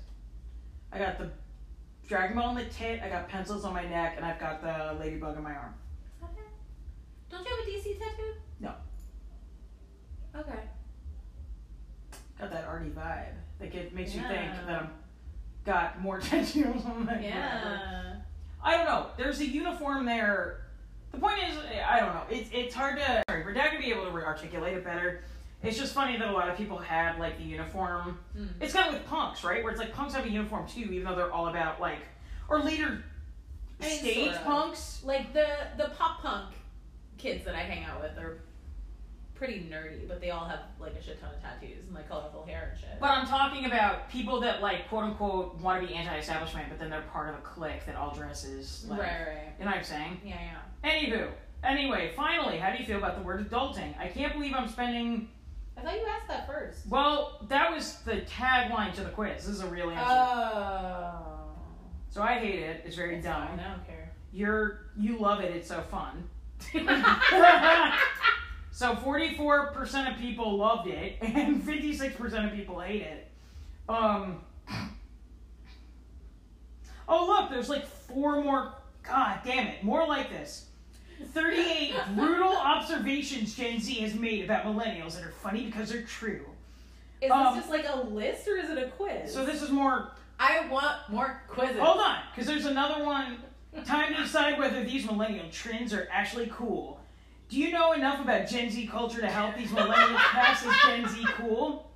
[0.91, 1.29] I got the
[2.09, 3.01] Dragon Ball on the tit.
[3.03, 5.75] I got pencils on my neck, and I've got the ladybug on my arm.
[6.23, 6.41] Okay.
[7.29, 8.33] Don't you have a DC tattoo?
[8.59, 8.73] No.
[10.35, 10.59] Okay.
[12.39, 13.33] Got that arty vibe.
[13.59, 14.89] Like it makes you think that I'm
[15.65, 18.15] got more tattoos on my Yeah.
[18.63, 19.07] I don't know.
[19.15, 20.65] There's a uniform there.
[21.11, 21.57] The point is,
[21.87, 22.23] I don't know.
[22.31, 23.23] It's it's hard to.
[23.29, 25.21] Sorry, we're not gonna be able to articulate it better.
[25.61, 28.17] It's just funny that a lot of people had like the uniform.
[28.37, 28.49] Mm.
[28.61, 29.61] It's kind of with punks, right?
[29.63, 31.99] Where it's like punks have a uniform too, even though they're all about like
[32.47, 33.03] or later
[33.81, 34.45] I mean, stage sorta.
[34.45, 35.01] punks.
[35.03, 35.47] Like the
[35.77, 36.55] the pop punk
[37.17, 38.39] kids that I hang out with are
[39.35, 42.45] pretty nerdy, but they all have like a shit ton of tattoos and like colorful
[42.45, 42.99] hair and shit.
[42.99, 46.89] But I'm talking about people that like quote unquote want to be anti-establishment, but then
[46.89, 48.99] they're part of a clique that all dresses like.
[48.99, 49.53] right, right.
[49.57, 50.21] You know what I'm saying?
[50.25, 50.35] Yeah,
[50.83, 50.89] yeah.
[50.89, 51.29] Anywho,
[51.63, 53.97] anyway, finally, how do you feel about the word adulting?
[53.99, 55.29] I can't believe I'm spending.
[55.79, 56.87] I thought you asked that first.
[56.87, 59.45] Well, that was the tagline to the quiz.
[59.45, 60.03] This is a real answer.
[60.11, 61.15] Oh.
[62.09, 62.83] so I hate it.
[62.85, 63.47] It's very It's dumb.
[63.47, 64.11] fine, I don't care.
[64.33, 65.55] You're you love it.
[65.55, 66.27] It's so fun.
[68.71, 73.27] so 44% of people loved it, and 56% of people hate it.
[73.87, 74.41] Um.
[77.07, 78.73] Oh look, there's like four more.
[79.01, 79.83] God damn it!
[79.83, 80.65] More like this.
[81.25, 86.45] 38 brutal observations Gen Z has made about millennials that are funny because they're true.
[87.21, 89.31] Is Um, this just like a list or is it a quiz?
[89.33, 90.11] So this is more.
[90.39, 91.79] I want more quizzes.
[91.79, 93.39] Hold on, because there's another one.
[93.85, 96.99] Time to decide whether these millennial trends are actually cool.
[97.49, 101.07] Do you know enough about Gen Z culture to help these millennials pass as Gen
[101.07, 101.91] Z cool?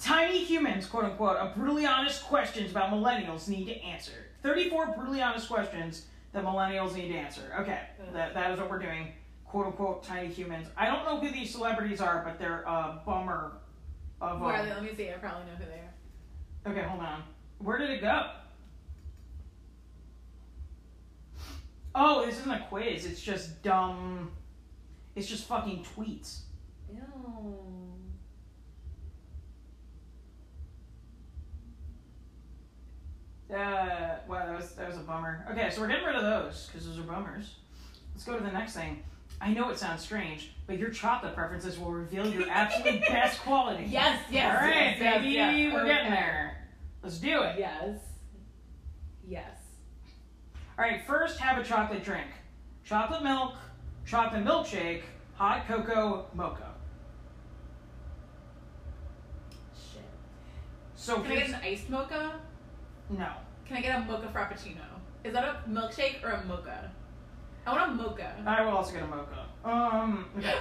[0.00, 4.12] Tiny humans, quote unquote, are brutally honest questions about millennials need to answer.
[4.42, 7.54] 34 brutally honest questions that millennials need to answer.
[7.60, 7.80] Okay,
[8.12, 9.12] that, that is what we're doing.
[9.44, 10.68] Quote unquote, tiny humans.
[10.76, 13.52] I don't know who these celebrities are, but they're a bummer
[14.20, 14.40] of.
[14.40, 14.70] Where are they?
[14.70, 15.10] Let me see.
[15.10, 16.72] I probably know who they are.
[16.72, 17.22] Okay, hold on.
[17.58, 18.30] Where did it go?
[21.94, 23.04] Oh, this isn't a quiz.
[23.04, 24.30] It's just dumb.
[25.14, 26.40] It's just fucking tweets.
[26.90, 27.81] Ew.
[33.52, 35.46] Uh, wow, that was that was a bummer.
[35.50, 37.56] Okay, so we're getting rid of those because those are bummers.
[38.14, 39.02] Let's go to the next thing.
[39.42, 43.84] I know it sounds strange, but your chocolate preferences will reveal your absolute best quality.
[43.84, 44.56] Yes, yes.
[44.56, 45.74] All right, yes, yes, baby, yes.
[45.74, 46.68] we're getting there.
[47.02, 47.58] Let's do it.
[47.58, 47.98] Yes.
[49.26, 49.56] Yes.
[50.78, 52.28] All right, first have a chocolate drink.
[52.84, 53.56] Chocolate milk,
[54.06, 55.02] chocolate milkshake,
[55.34, 56.70] hot cocoa, mocha.
[59.74, 60.02] Shit.
[60.96, 62.40] So Can I get an iced mocha?
[63.12, 63.28] No.
[63.66, 64.80] Can I get a mocha frappuccino?
[65.24, 66.90] Is that a milkshake or a mocha?
[67.66, 68.34] I want a mocha.
[68.44, 69.46] I will also get a mocha.
[69.64, 70.54] Um, okay.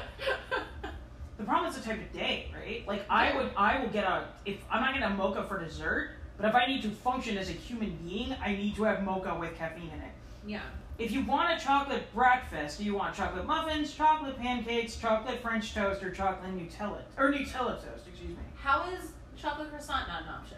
[1.37, 2.87] the problem is the type of day, right?
[2.87, 6.11] Like I would, I will get a if I'm not getting a mocha for dessert,
[6.37, 9.35] but if I need to function as a human being, I need to have mocha
[9.39, 10.11] with caffeine in it.
[10.45, 10.61] yeah.
[10.99, 15.73] If you want a chocolate breakfast, do you want chocolate muffins, chocolate pancakes, chocolate French
[15.73, 18.05] toast, or chocolate Nutella or Nutella toast?
[18.07, 18.43] Excuse me.
[18.55, 20.57] How is chocolate croissant not an option?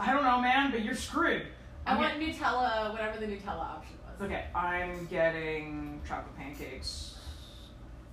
[0.00, 1.46] I don't know, man, but you're screwed.
[1.86, 4.26] I I'm want Nutella, whatever the Nutella option was.
[4.26, 7.18] Okay, I'm getting chocolate pancakes.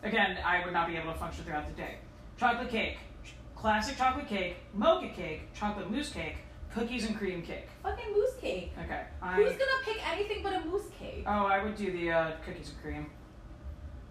[0.04, 1.96] Again, I would not be able to function throughout the day.
[2.38, 6.38] Chocolate cake, ch- classic chocolate cake, mocha cake, chocolate mousse cake,
[6.74, 7.68] cookies and cream cake.
[7.84, 8.74] Fucking mousse cake.
[8.84, 9.04] Okay,
[9.36, 11.24] Who's gonna pick anything but a mousse cake?
[11.28, 13.10] oh I would do the uh, cookies and cream.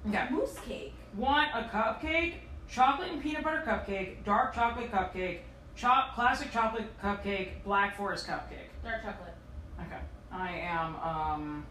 [0.08, 0.94] Okay, Mousse cake.
[1.16, 2.34] want a cupcake?
[2.68, 5.40] Chocolate and peanut butter cupcake, dark chocolate cupcake,
[5.76, 8.68] cho- classic chocolate cupcake, black forest cupcake.
[8.82, 9.34] Dark chocolate.
[9.80, 10.00] Okay,
[10.32, 11.66] I am um.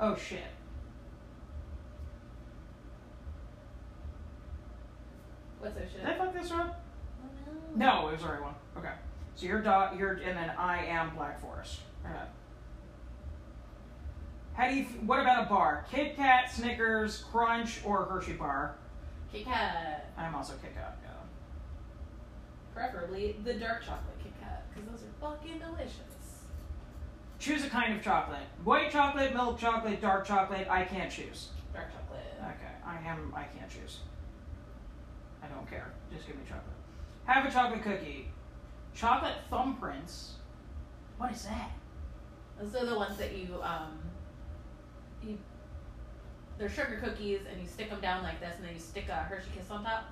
[0.00, 0.42] Oh shit.
[5.60, 6.00] What's that shit?
[6.04, 6.82] Did I fuck this up?
[7.22, 7.28] Oh,
[7.76, 7.86] no.
[8.02, 8.54] No, it was the right one.
[8.76, 8.92] Okay.
[9.34, 11.80] So you're dot you're and then I am Black Forest.
[12.04, 12.14] Okay.
[14.54, 14.82] How do you?
[14.84, 15.86] f- What about a bar?
[15.90, 18.76] Kit Kat, Snickers, Crunch, or Hershey bar?
[19.34, 20.12] Kit Kat.
[20.16, 20.96] I'm also Kit Kat.
[21.02, 21.10] Yeah.
[22.72, 26.44] Preferably the dark chocolate Kit Kat, because those are fucking delicious.
[27.40, 28.46] Choose a kind of chocolate.
[28.62, 30.68] White chocolate, milk chocolate, dark chocolate.
[30.70, 31.48] I can't choose.
[31.72, 32.22] Dark chocolate.
[32.38, 32.74] Okay.
[32.86, 33.32] I am.
[33.34, 33.98] I can't choose.
[35.42, 35.92] I don't care.
[36.12, 36.64] Just give me chocolate.
[37.24, 38.28] Have a chocolate cookie.
[38.94, 40.34] Chocolate thumbprints.
[41.18, 41.72] What is that?
[42.60, 43.98] Those are the ones that you um.
[45.22, 45.38] You.
[46.58, 49.14] They're sugar cookies, and you stick them down like this, and then you stick a
[49.14, 50.04] Hershey Kiss on top.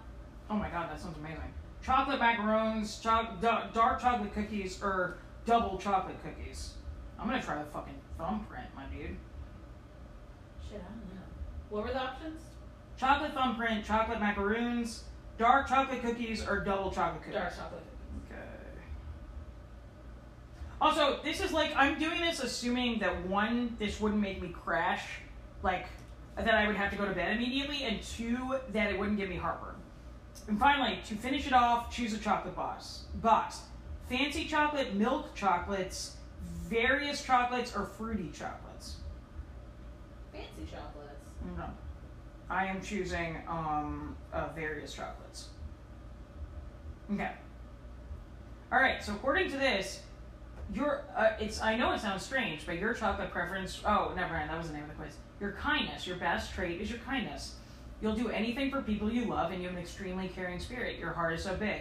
[0.51, 1.53] Oh my god, that sounds amazing.
[1.85, 6.75] Chocolate macaroons, cho- da- dark chocolate cookies, or double chocolate cookies.
[7.19, 9.17] I'm gonna try the fucking thumbprint, my dude.
[10.69, 11.23] Shit, I don't know.
[11.71, 12.41] What were the options?
[12.99, 15.05] Chocolate thumbprint, chocolate macaroons,
[15.39, 17.35] dark chocolate cookies, or double chocolate cookies.
[17.41, 17.83] Dark chocolate.
[18.31, 18.43] Okay.
[20.81, 25.05] Also, this is like I'm doing this assuming that one, this wouldn't make me crash,
[25.63, 25.87] like
[26.37, 29.29] that I would have to go to bed immediately, and two, that it wouldn't give
[29.29, 29.75] me heartburn.
[30.49, 33.05] And finally, to finish it off, choose a chocolate box.
[33.17, 33.61] Box.
[34.09, 36.17] Fancy chocolate, milk chocolates,
[36.69, 38.97] various chocolates, or fruity chocolates.
[40.33, 41.21] Fancy chocolates.
[41.57, 41.65] No.
[42.51, 45.49] I am choosing um, uh, various chocolates.
[47.13, 47.31] Okay.
[48.71, 49.03] All right.
[49.03, 50.03] So according to this,
[50.75, 53.81] your uh, it's I know it sounds strange, but your chocolate preference.
[53.87, 54.51] Oh, never mind.
[54.51, 55.15] That was the name of the quiz.
[55.43, 56.07] Your kindness.
[56.07, 57.57] Your best trait is your kindness.
[58.01, 61.01] You'll do anything for people you love, and you have an extremely caring spirit.
[61.01, 61.81] Your heart is so big.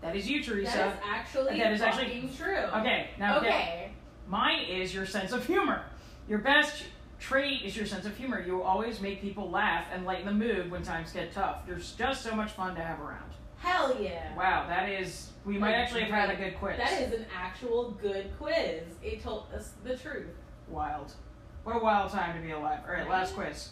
[0.00, 0.72] That is you, Teresa.
[0.78, 2.56] That is actually That is actually- true.
[2.56, 3.90] okay, now get- Okay.
[4.26, 5.84] Mine is your sense of humor.
[6.26, 6.84] Your best
[7.20, 8.40] trait is your sense of humor.
[8.40, 11.66] You always make people laugh and lighten the mood when times get tough.
[11.66, 13.30] There's just so much fun to have around.
[13.58, 14.34] Hell yeah.
[14.34, 15.32] Wow, that is.
[15.44, 16.78] We might Like, actually have had a good quiz.
[16.78, 18.84] That is an actual good quiz.
[19.02, 20.34] It told us the truth.
[20.68, 21.12] wild.
[21.64, 22.80] What a wild time to be alive.
[22.86, 23.70] All right, last quiz.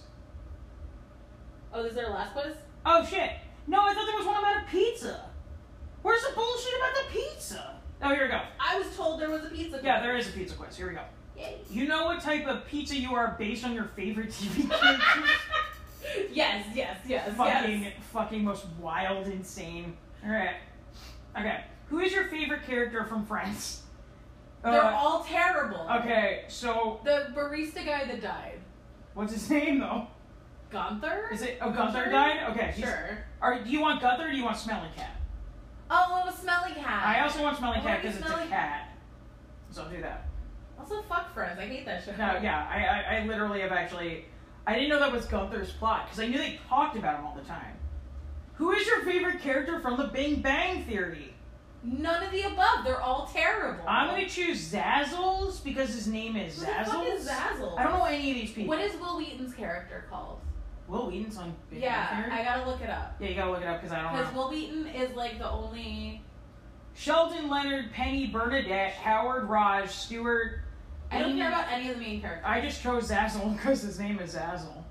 [1.73, 2.55] Oh, is there a last quiz?
[2.87, 3.31] Oh shit!
[3.67, 5.25] No, I thought there was one about a pizza.
[6.03, 7.75] Where's the bullshit about the pizza?
[8.03, 8.41] Oh, here we go.
[8.59, 9.71] I was told there was a pizza.
[9.71, 9.85] quiz.
[9.85, 10.77] Yeah, there is a pizza quiz.
[10.77, 11.03] Here we go.
[11.37, 11.59] Yay.
[11.71, 15.31] You know what type of pizza you are based on your favorite TV characters?
[16.33, 17.93] yes, yes, yes, fucking, yes.
[18.13, 19.97] fucking most wild, insane.
[20.25, 20.57] All right.
[21.39, 21.65] Okay.
[21.89, 23.83] Who is your favorite character from Friends?
[24.63, 25.89] They're all terrible.
[26.01, 28.61] Okay, so The barista guy that died,
[29.15, 30.07] what's his name though?
[30.71, 31.31] Gunther.
[31.33, 31.59] Is it?
[31.61, 32.51] Oh, Gunther died.
[32.51, 32.75] Okay.
[32.79, 33.19] Sure.
[33.41, 35.17] Are do you want Gunther or do you want Smelly Cat?
[35.91, 37.07] Oh, was Smelly Cat.
[37.07, 38.91] I also want Smelly Cat because it's a cat.
[39.71, 40.27] So I'll do that.
[40.79, 41.59] Also, fuck Friends.
[41.59, 42.13] I hate that show.
[42.13, 44.27] No, yeah, I, I, I literally have actually.
[44.67, 47.35] I didn't know that was Gunther's plot because I knew they talked about him all
[47.35, 47.77] the time.
[48.55, 51.30] Who is your favorite character from The Big Bang Theory?
[51.83, 52.85] None of the above.
[52.85, 53.85] They're all terrible.
[53.89, 57.15] I'm gonna choose Zazzles because his name is Who Zazzles.
[57.15, 57.79] is Zazzle?
[57.79, 58.69] I don't know any of these people.
[58.69, 60.41] What is Wil Wheaton's character called?
[60.89, 63.17] Wil Wheaton's on Big yeah, Bang I gotta look it up.
[63.19, 64.19] yeah, you gotta look it up because I don't know.
[64.21, 64.35] Because.
[64.35, 66.23] Wil Wheaton is like the only.
[66.95, 70.61] Sheldon Leonard, Penny, Bernadette, Howard, Raj, Stuart.
[71.11, 72.45] I don't care about any of the main characters.
[72.47, 74.85] I just chose Zazzle because his name is Zazzle.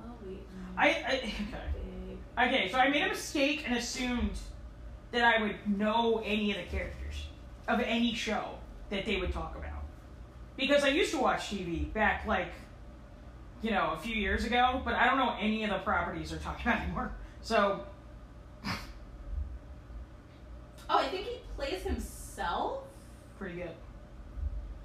[0.00, 0.44] Wil Wheaton.
[0.76, 1.34] I, I okay.
[2.06, 2.18] Big.
[2.38, 4.38] Okay, so I made a mistake and assumed
[5.14, 7.26] that I would know any of the characters
[7.68, 8.58] of any show
[8.90, 9.84] that they would talk about.
[10.56, 12.48] Because I used to watch TV back like,
[13.62, 16.40] you know, a few years ago, but I don't know any of the properties they're
[16.40, 17.12] talking about anymore.
[17.42, 17.84] So,
[20.90, 22.82] Oh, I think he plays himself.
[23.38, 23.70] pretty good.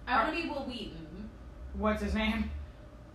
[0.08, 1.30] I want to be Wil Wheaton.
[1.74, 2.50] What's his name?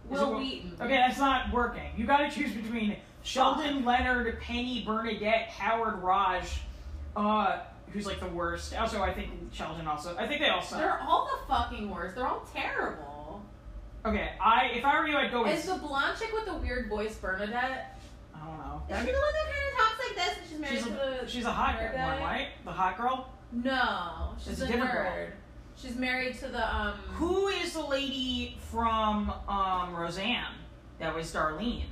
[0.08, 0.76] Will Will- Wheaton.
[0.80, 1.90] Okay, that's not working.
[1.96, 6.60] You gotta choose between Sheldon, Leonard, Penny, Bernadette, Howard, Raj,
[7.16, 7.58] uh,
[7.92, 8.74] who's like the worst.
[8.74, 10.16] Also, I think Sheldon also.
[10.18, 10.78] I think they all suck.
[10.80, 12.16] They're all the fucking worst.
[12.16, 13.42] They're all terrible.
[14.04, 15.52] Okay, I if I were you, I'd go with.
[15.58, 17.98] Is the blonde chick with the weird voice Bernadette?
[18.34, 18.82] I don't know.
[18.90, 20.92] Is she the one that kind of talks like this and she's married She's to
[21.20, 22.48] a, the she's a hot girl, one, right?
[22.64, 23.28] The hot girl.
[23.52, 25.04] No, she's It's a a different nerd.
[25.04, 25.26] girl.
[25.76, 26.92] She's married to the um.
[27.14, 30.54] Who is the lady from um, Roseanne
[30.98, 31.84] that was Darlene?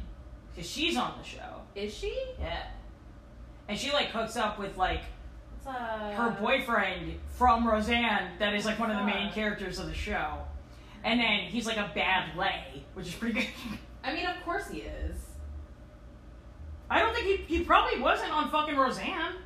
[0.54, 1.62] Because she's on the show.
[1.74, 2.14] is she?
[2.38, 2.64] Yeah.
[3.72, 5.00] And she like hooks up with like
[5.66, 6.12] uh.
[6.12, 10.40] her boyfriend from Roseanne that is like one of the main characters of the show.
[11.04, 13.48] And then he's like a bad lay, which is pretty good.
[14.04, 15.16] I mean, of course he is.
[16.90, 19.36] I don't think he he probably wasn't on fucking Roseanne.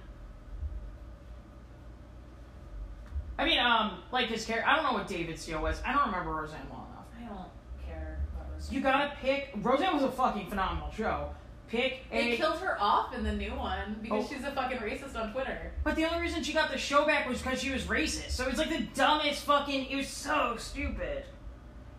[3.39, 4.68] I mean, um, like his character.
[4.68, 5.81] I don't know what David Steele was.
[5.87, 7.07] I don't remember Roseanne well enough.
[7.16, 8.74] I don't care about her.
[8.74, 9.51] You gotta pick.
[9.55, 11.31] Roseanne was a fucking phenomenal show.
[11.69, 12.37] Pick They a.
[12.37, 14.29] killed her off in the new one because Oh.
[14.33, 15.73] she's a fucking racist on Twitter.
[15.83, 18.31] But the only reason she got the show back was because she was racist.
[18.31, 19.87] So it's like the dumbest fucking.
[19.87, 21.25] It was so stupid.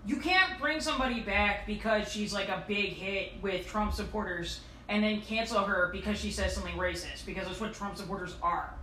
[0.05, 5.03] You can't bring somebody back because she's like a big hit with Trump supporters and
[5.03, 8.73] then cancel her because she says something racist because that's what Trump supporters are.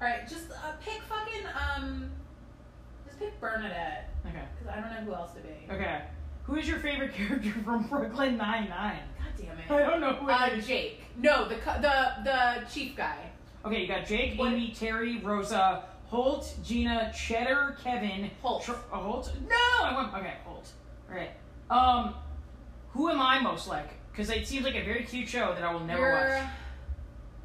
[0.00, 1.44] All right, just uh, pick fucking
[1.76, 2.10] um.
[3.04, 4.42] Just pick Bernadette Okay.
[4.60, 5.72] because I don't know who else to be.
[5.72, 6.02] Okay.
[6.44, 9.00] Who is your favorite character from Brooklyn Nine Nine?
[9.42, 9.70] Damn it.
[9.70, 10.56] I don't know who Uh.
[10.60, 11.02] Jake.
[11.16, 13.30] No, the the the chief guy.
[13.64, 18.64] Okay, you got Jake, What- Amy, Terry, Rosa, Holt, Gina, Cheddar, Kevin, Holt.
[18.64, 19.32] Tr- uh, Holt?
[19.48, 20.14] No, I went.
[20.14, 20.68] Okay, Holt.
[21.10, 21.30] All right.
[21.70, 22.14] Um,
[22.90, 23.90] who am I most like?
[24.10, 26.48] Because it seems like a very cute show that I will never You're watch.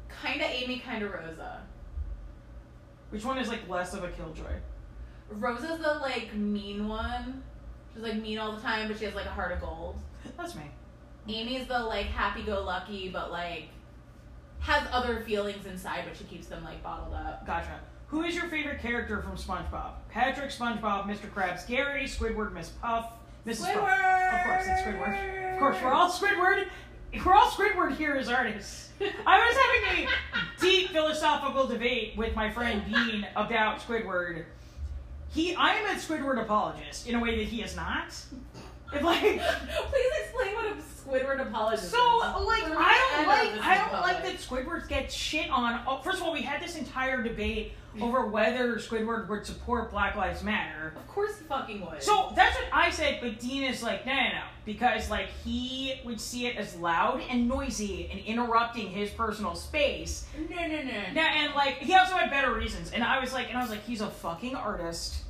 [0.08, 1.62] kind of Amy, kind of Rosa.
[3.10, 4.52] Which one is like less of a killjoy?
[5.30, 7.42] Rosa's the like mean one.
[7.94, 9.96] She's like mean all the time, but she has like a heart of gold.
[10.36, 10.62] That's me.
[11.28, 13.68] Amy's the like happy-go-lucky, but like
[14.60, 17.46] has other feelings inside, but she keeps them like bottled up.
[17.46, 17.78] Gotcha.
[18.08, 19.92] Who is your favorite character from SpongeBob?
[20.10, 21.30] Patrick, SpongeBob, Mr.
[21.30, 23.12] Krabs, Gary, Squidward, Miss Puff,
[23.46, 23.72] Mrs.
[23.74, 23.88] Puff.
[23.88, 25.52] Of course, it's Squidward.
[25.52, 26.66] Of course, we're all Squidward.
[27.24, 28.88] We're all Squidward here as artists.
[29.00, 29.56] I was
[29.94, 34.44] having a deep philosophical debate with my friend Dean about Squidward.
[35.30, 38.14] He, I am a Squidward apologist in a way that he is not.
[38.92, 40.76] If like, Please explain what a
[41.08, 45.80] Squidward apologist so like, I don't like, I don't like that Squidward gets shit on.
[45.86, 50.16] Oh, first of all, we had this entire debate over whether Squidward would support Black
[50.16, 50.92] Lives Matter.
[50.96, 52.02] Of course he fucking would.
[52.02, 56.00] So that's what I said, but Dean is like, no, no, no, because like he
[56.04, 60.26] would see it as loud and noisy and interrupting his personal space.
[60.50, 61.12] no, no, no, no.
[61.14, 63.70] Now, and like he also had better reasons, and I was like, and I was
[63.70, 65.24] like, he's a fucking artist,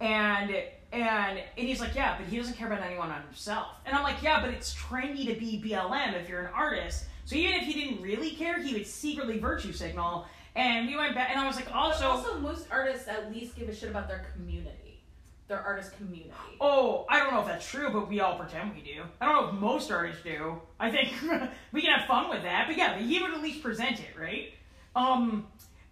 [0.00, 0.54] and
[0.92, 4.02] and and he's like, yeah, but he doesn't care about anyone on himself, and I'm
[4.02, 7.04] like, yeah, but it's trendy to be BLM if you're an artist.
[7.24, 10.26] So even if he didn't really care, he would secretly virtue signal.
[10.56, 13.56] And we went back, and I was like, But also, also, most artists at least
[13.56, 15.00] give a shit about their community,
[15.46, 16.32] their artist community.
[16.60, 19.02] Oh, I don't know if that's true, but we all pretend we do.
[19.20, 20.60] I don't know if most artists do.
[20.80, 21.12] I think
[21.72, 24.52] we can have fun with that, but yeah, he would at least present it, right?
[24.96, 25.46] Um,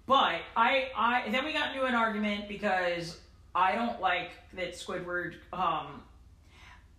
[0.07, 3.19] but I, I then we got into an argument because
[3.59, 5.35] I don't like that Squidward.
[5.53, 6.03] Um,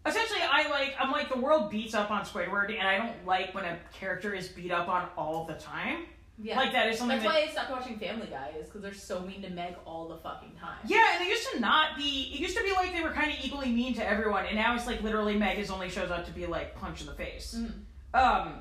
[0.06, 3.56] essentially, I like I'm like the world beats up on Squidward, and I don't like
[3.56, 6.06] when a character is beat up on all the time.
[6.42, 6.58] Yeah.
[6.58, 8.94] Like that is something That's that why I stopped watching Family Guy, is because they're
[8.94, 10.78] so mean to Meg all the fucking time.
[10.86, 12.32] Yeah, and they used to not be.
[12.34, 14.76] It used to be like they were kind of equally mean to everyone, and now
[14.76, 17.58] it's like literally Meg is only shows up to be like punch in the face,
[17.58, 18.18] Mm.
[18.20, 18.54] um,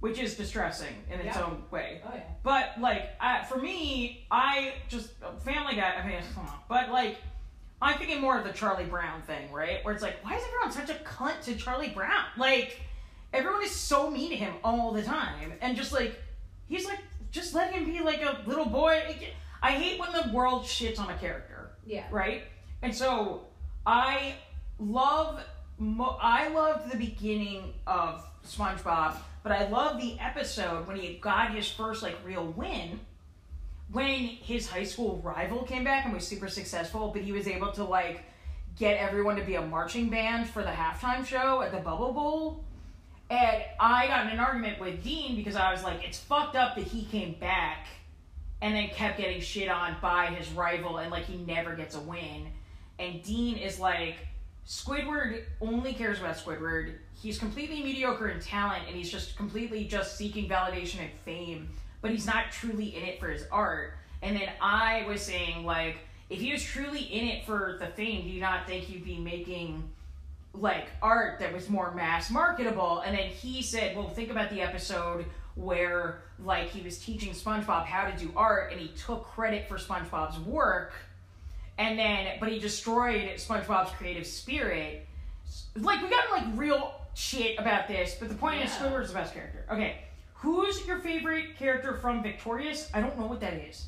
[0.00, 1.44] which is distressing in its Yeah.
[1.44, 2.00] own way.
[2.04, 2.22] Oh yeah.
[2.42, 3.10] But like
[3.48, 5.10] for me, I just
[5.44, 5.94] Family Guy.
[6.02, 7.16] I mean, come on, but like.
[7.82, 9.82] I'm thinking more of the Charlie Brown thing, right?
[9.82, 12.26] Where it's like, why is everyone such a cunt to Charlie Brown?
[12.36, 12.78] Like,
[13.32, 16.14] everyone is so mean to him all the time, and just like,
[16.68, 16.98] he's like,
[17.30, 19.16] just let him be like a little boy.
[19.62, 22.04] I hate when the world shits on a character Yeah.
[22.10, 22.42] right?
[22.82, 23.46] And so
[23.86, 24.34] I
[24.78, 25.40] love
[25.78, 31.54] mo- I loved the beginning of SpongeBob, but I love the episode when he got
[31.54, 33.00] his first like real win
[33.92, 37.72] when his high school rival came back and was super successful, but he was able
[37.72, 38.24] to like
[38.78, 42.64] get everyone to be a marching band for the halftime show at the Bubble Bowl.
[43.30, 46.76] And I got in an argument with Dean because I was like, it's fucked up
[46.76, 47.86] that he came back
[48.62, 52.00] and then kept getting shit on by his rival and like he never gets a
[52.00, 52.48] win.
[52.98, 54.16] And Dean is like,
[54.70, 56.92] Squidward only cares about Squidward.
[57.20, 61.68] He's completely mediocre in talent and he's just completely just seeking validation and fame,
[62.00, 63.94] but he's not truly in it for his art.
[64.22, 65.98] And then I was saying, like,
[66.28, 69.18] if he was truly in it for the fame, do you not think he'd be
[69.18, 69.82] making
[70.54, 73.00] like art that was more mass marketable?
[73.00, 75.24] And then he said, well, think about the episode
[75.56, 79.78] where like he was teaching SpongeBob how to do art and he took credit for
[79.78, 80.92] SpongeBob's work
[81.80, 85.06] and then but he destroyed SpongeBob's creative spirit.
[85.76, 88.76] Like we got like real shit about this, but the point is Yeah.
[88.86, 89.64] Squidward's the best character.
[89.72, 90.02] Okay.
[90.34, 92.88] Who's your favorite character from Victorious?
[92.94, 93.86] I don't know what that is.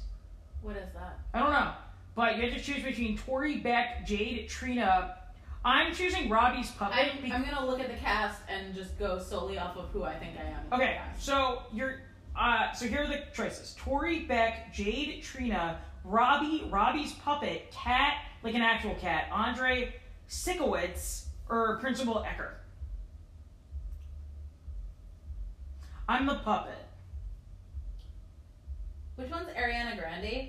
[0.62, 1.18] What is that?
[1.32, 1.72] I don't know.
[2.14, 5.16] But you have to choose between Tori, Beck, Jade, Trina.
[5.64, 6.96] I'm choosing Robbie's puppet.
[7.14, 10.02] I'm, be- I'm gonna look at the cast and just go solely off of who
[10.04, 10.60] I think I am.
[10.80, 12.00] Okay, so you're
[12.36, 13.74] uh so here are the choices.
[13.78, 19.94] Tori, Beck, Jade, Trina, Robbie, Robbie's puppet, Cat, like an actual cat, Andre
[20.28, 22.50] Sikowitz, or Principal Ecker.
[26.08, 26.74] I'm the puppet.
[29.16, 30.48] Which one's Ariana Grande?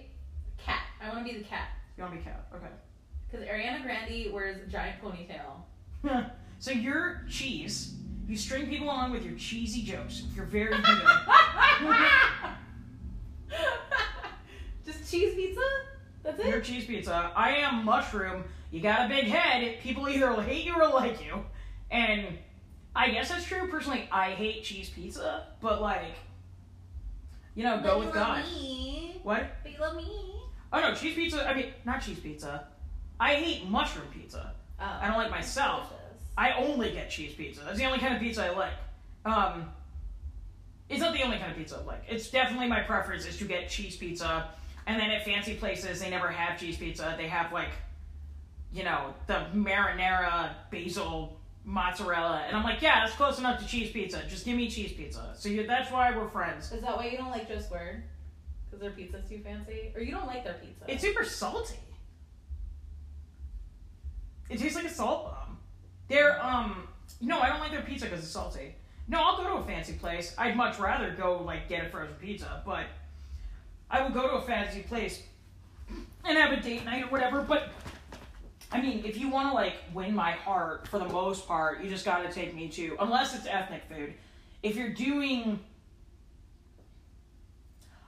[0.57, 0.81] Cat.
[1.01, 1.69] I want to be the cat.
[1.97, 2.47] You want to be cat?
[2.55, 2.65] Okay.
[3.29, 6.31] Because Ariana Grande wears a giant ponytail.
[6.59, 7.93] so you're cheese.
[8.27, 10.23] You string people along with your cheesy jokes.
[10.35, 10.85] You're very good.
[14.85, 15.61] Just cheese pizza?
[16.23, 16.63] That's You're it?
[16.63, 17.31] cheese pizza.
[17.35, 18.43] I am mushroom.
[18.71, 19.79] You got a big head.
[19.81, 21.43] People either will hate you or like you.
[21.91, 22.37] And
[22.95, 23.67] I guess that's true.
[23.69, 26.15] Personally, I hate cheese pizza, but like,
[27.55, 28.45] you know, go But with you love God.
[28.45, 29.19] Me.
[29.23, 29.45] What?
[29.63, 30.33] But you love me.
[30.71, 31.47] Oh no, cheese pizza.
[31.47, 32.67] I mean, not cheese pizza.
[33.19, 34.53] I hate mushroom pizza.
[34.79, 34.99] Oh.
[35.01, 35.89] I don't like myself.
[35.89, 36.23] Delicious.
[36.37, 37.61] I only get cheese pizza.
[37.63, 38.73] That's the only kind of pizza I like.
[39.25, 39.69] Um,
[40.89, 42.03] it's not the only kind of pizza I like.
[42.09, 44.49] It's definitely my preference is to get cheese pizza,
[44.87, 47.15] and then at fancy places they never have cheese pizza.
[47.17, 47.71] They have like,
[48.71, 53.91] you know, the marinara, basil, mozzarella, and I'm like, yeah, that's close enough to cheese
[53.91, 54.23] pizza.
[54.27, 55.33] Just give me cheese pizza.
[55.37, 56.71] So you, that's why we're friends.
[56.71, 58.03] Is that why you don't like Joe Squared?
[58.65, 59.91] Because their pizza's too fancy?
[59.95, 60.85] Or you don't like their pizza?
[60.87, 61.75] It's super salty.
[64.49, 65.57] It tastes like a salt bomb.
[66.07, 66.87] They're um
[67.21, 68.75] no, I don't like their pizza because it's salty.
[69.07, 70.33] No, I'll go to a fancy place.
[70.37, 72.85] I'd much rather go like get a frozen pizza, but
[73.89, 75.23] I will go to a fancy place
[76.25, 77.41] and have a date night or whatever.
[77.41, 77.69] But
[78.71, 81.89] I mean, if you want to like win my heart, for the most part, you
[81.89, 84.13] just got to take me to unless it's ethnic food.
[84.63, 85.59] If you're doing,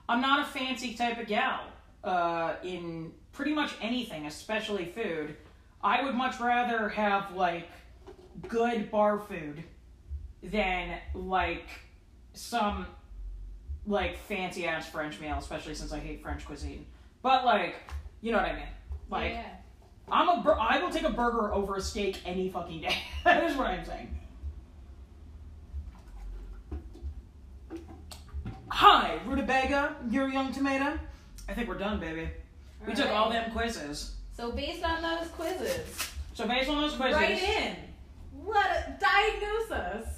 [0.08, 1.60] I'm not a fancy type of gal
[2.02, 5.36] uh, in pretty much anything, especially food.
[5.82, 7.68] I would much rather have like
[8.48, 9.62] good bar food
[10.42, 11.68] than like
[12.32, 12.86] some
[13.86, 16.86] like fancy ass French meal, especially since I hate French cuisine.
[17.22, 17.76] But like,
[18.20, 18.66] you know what I mean?
[19.10, 19.46] Like, yeah.
[20.10, 22.96] I'm a bur- I will take a burger over a steak any fucking day.
[23.24, 24.18] that is what I'm saying.
[28.68, 30.98] Hi, rutabaga, your young tomato.
[31.48, 32.28] I think we're done, baby.
[32.86, 34.14] We took all them quizzes.
[34.36, 37.76] So based on those quizzes, So based on those quizzes, write in.
[38.44, 40.15] Let diagnose us.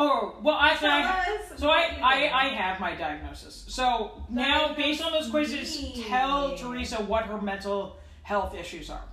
[0.00, 2.46] Oh well, actually, Tell I, us so I, I.
[2.46, 3.64] I have my diagnosis.
[3.68, 6.04] So now, based on those quizzes, me.
[6.08, 9.04] tell Teresa what her mental health issues are.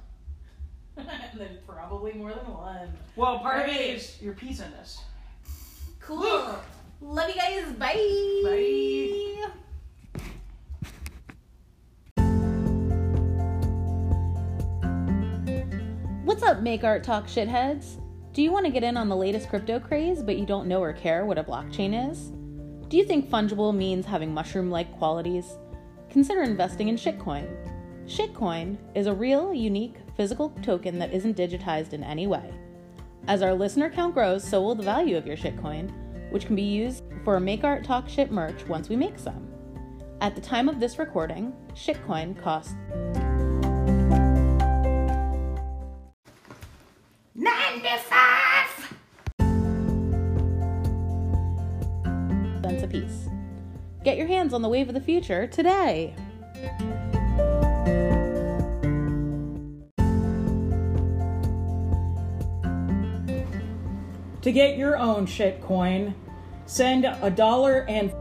[0.95, 2.93] There's probably more than one.
[3.15, 3.95] Well, part of it Alright.
[3.95, 4.99] is your pizza-ness.
[5.99, 6.55] Cool.
[7.01, 7.65] Love you guys.
[7.73, 8.41] Bye.
[8.43, 9.51] Bye.
[16.23, 17.97] What's up, Make Art Talk shitheads?
[18.37, 20.79] Do you want to get in on the latest crypto craze, but you don't know
[20.79, 22.31] or care what a blockchain is?
[22.87, 25.57] Do you think fungible means having mushroom like qualities?
[26.11, 27.47] Consider investing in Shitcoin.
[28.05, 32.53] Shitcoin is a real, unique, physical token that isn't digitized in any way.
[33.27, 35.91] As our listener count grows, so will the value of your shitcoin,
[36.29, 39.47] which can be used for a Make Art Talk shit merch once we make some.
[40.21, 42.75] At the time of this recording, shitcoin costs
[54.07, 56.15] Get your hands on the wave of the future today.
[64.43, 66.15] To get your own shit coin,
[66.65, 68.13] send a dollar and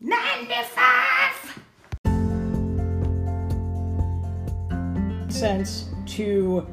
[0.00, 1.58] 95
[5.28, 6.66] cents to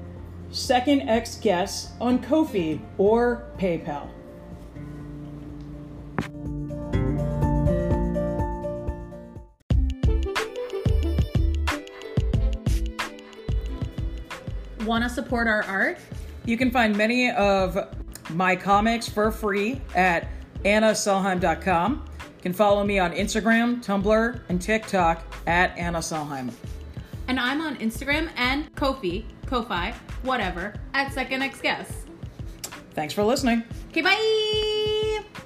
[0.50, 4.08] second X guess on Kofi or PayPal.
[14.92, 16.00] Want to support our art?
[16.44, 17.78] You can find many of
[18.32, 20.28] my comics for free at
[20.66, 22.10] annaselheim.com.
[22.20, 26.52] You can follow me on Instagram, Tumblr, and TikTok at Anna Selheim.
[27.30, 32.04] And I'm on Instagram and Kofi, Ko-Fi, whatever, at Second X Guess.
[32.94, 33.64] Thanks for listening.
[33.92, 35.42] Okay, bye!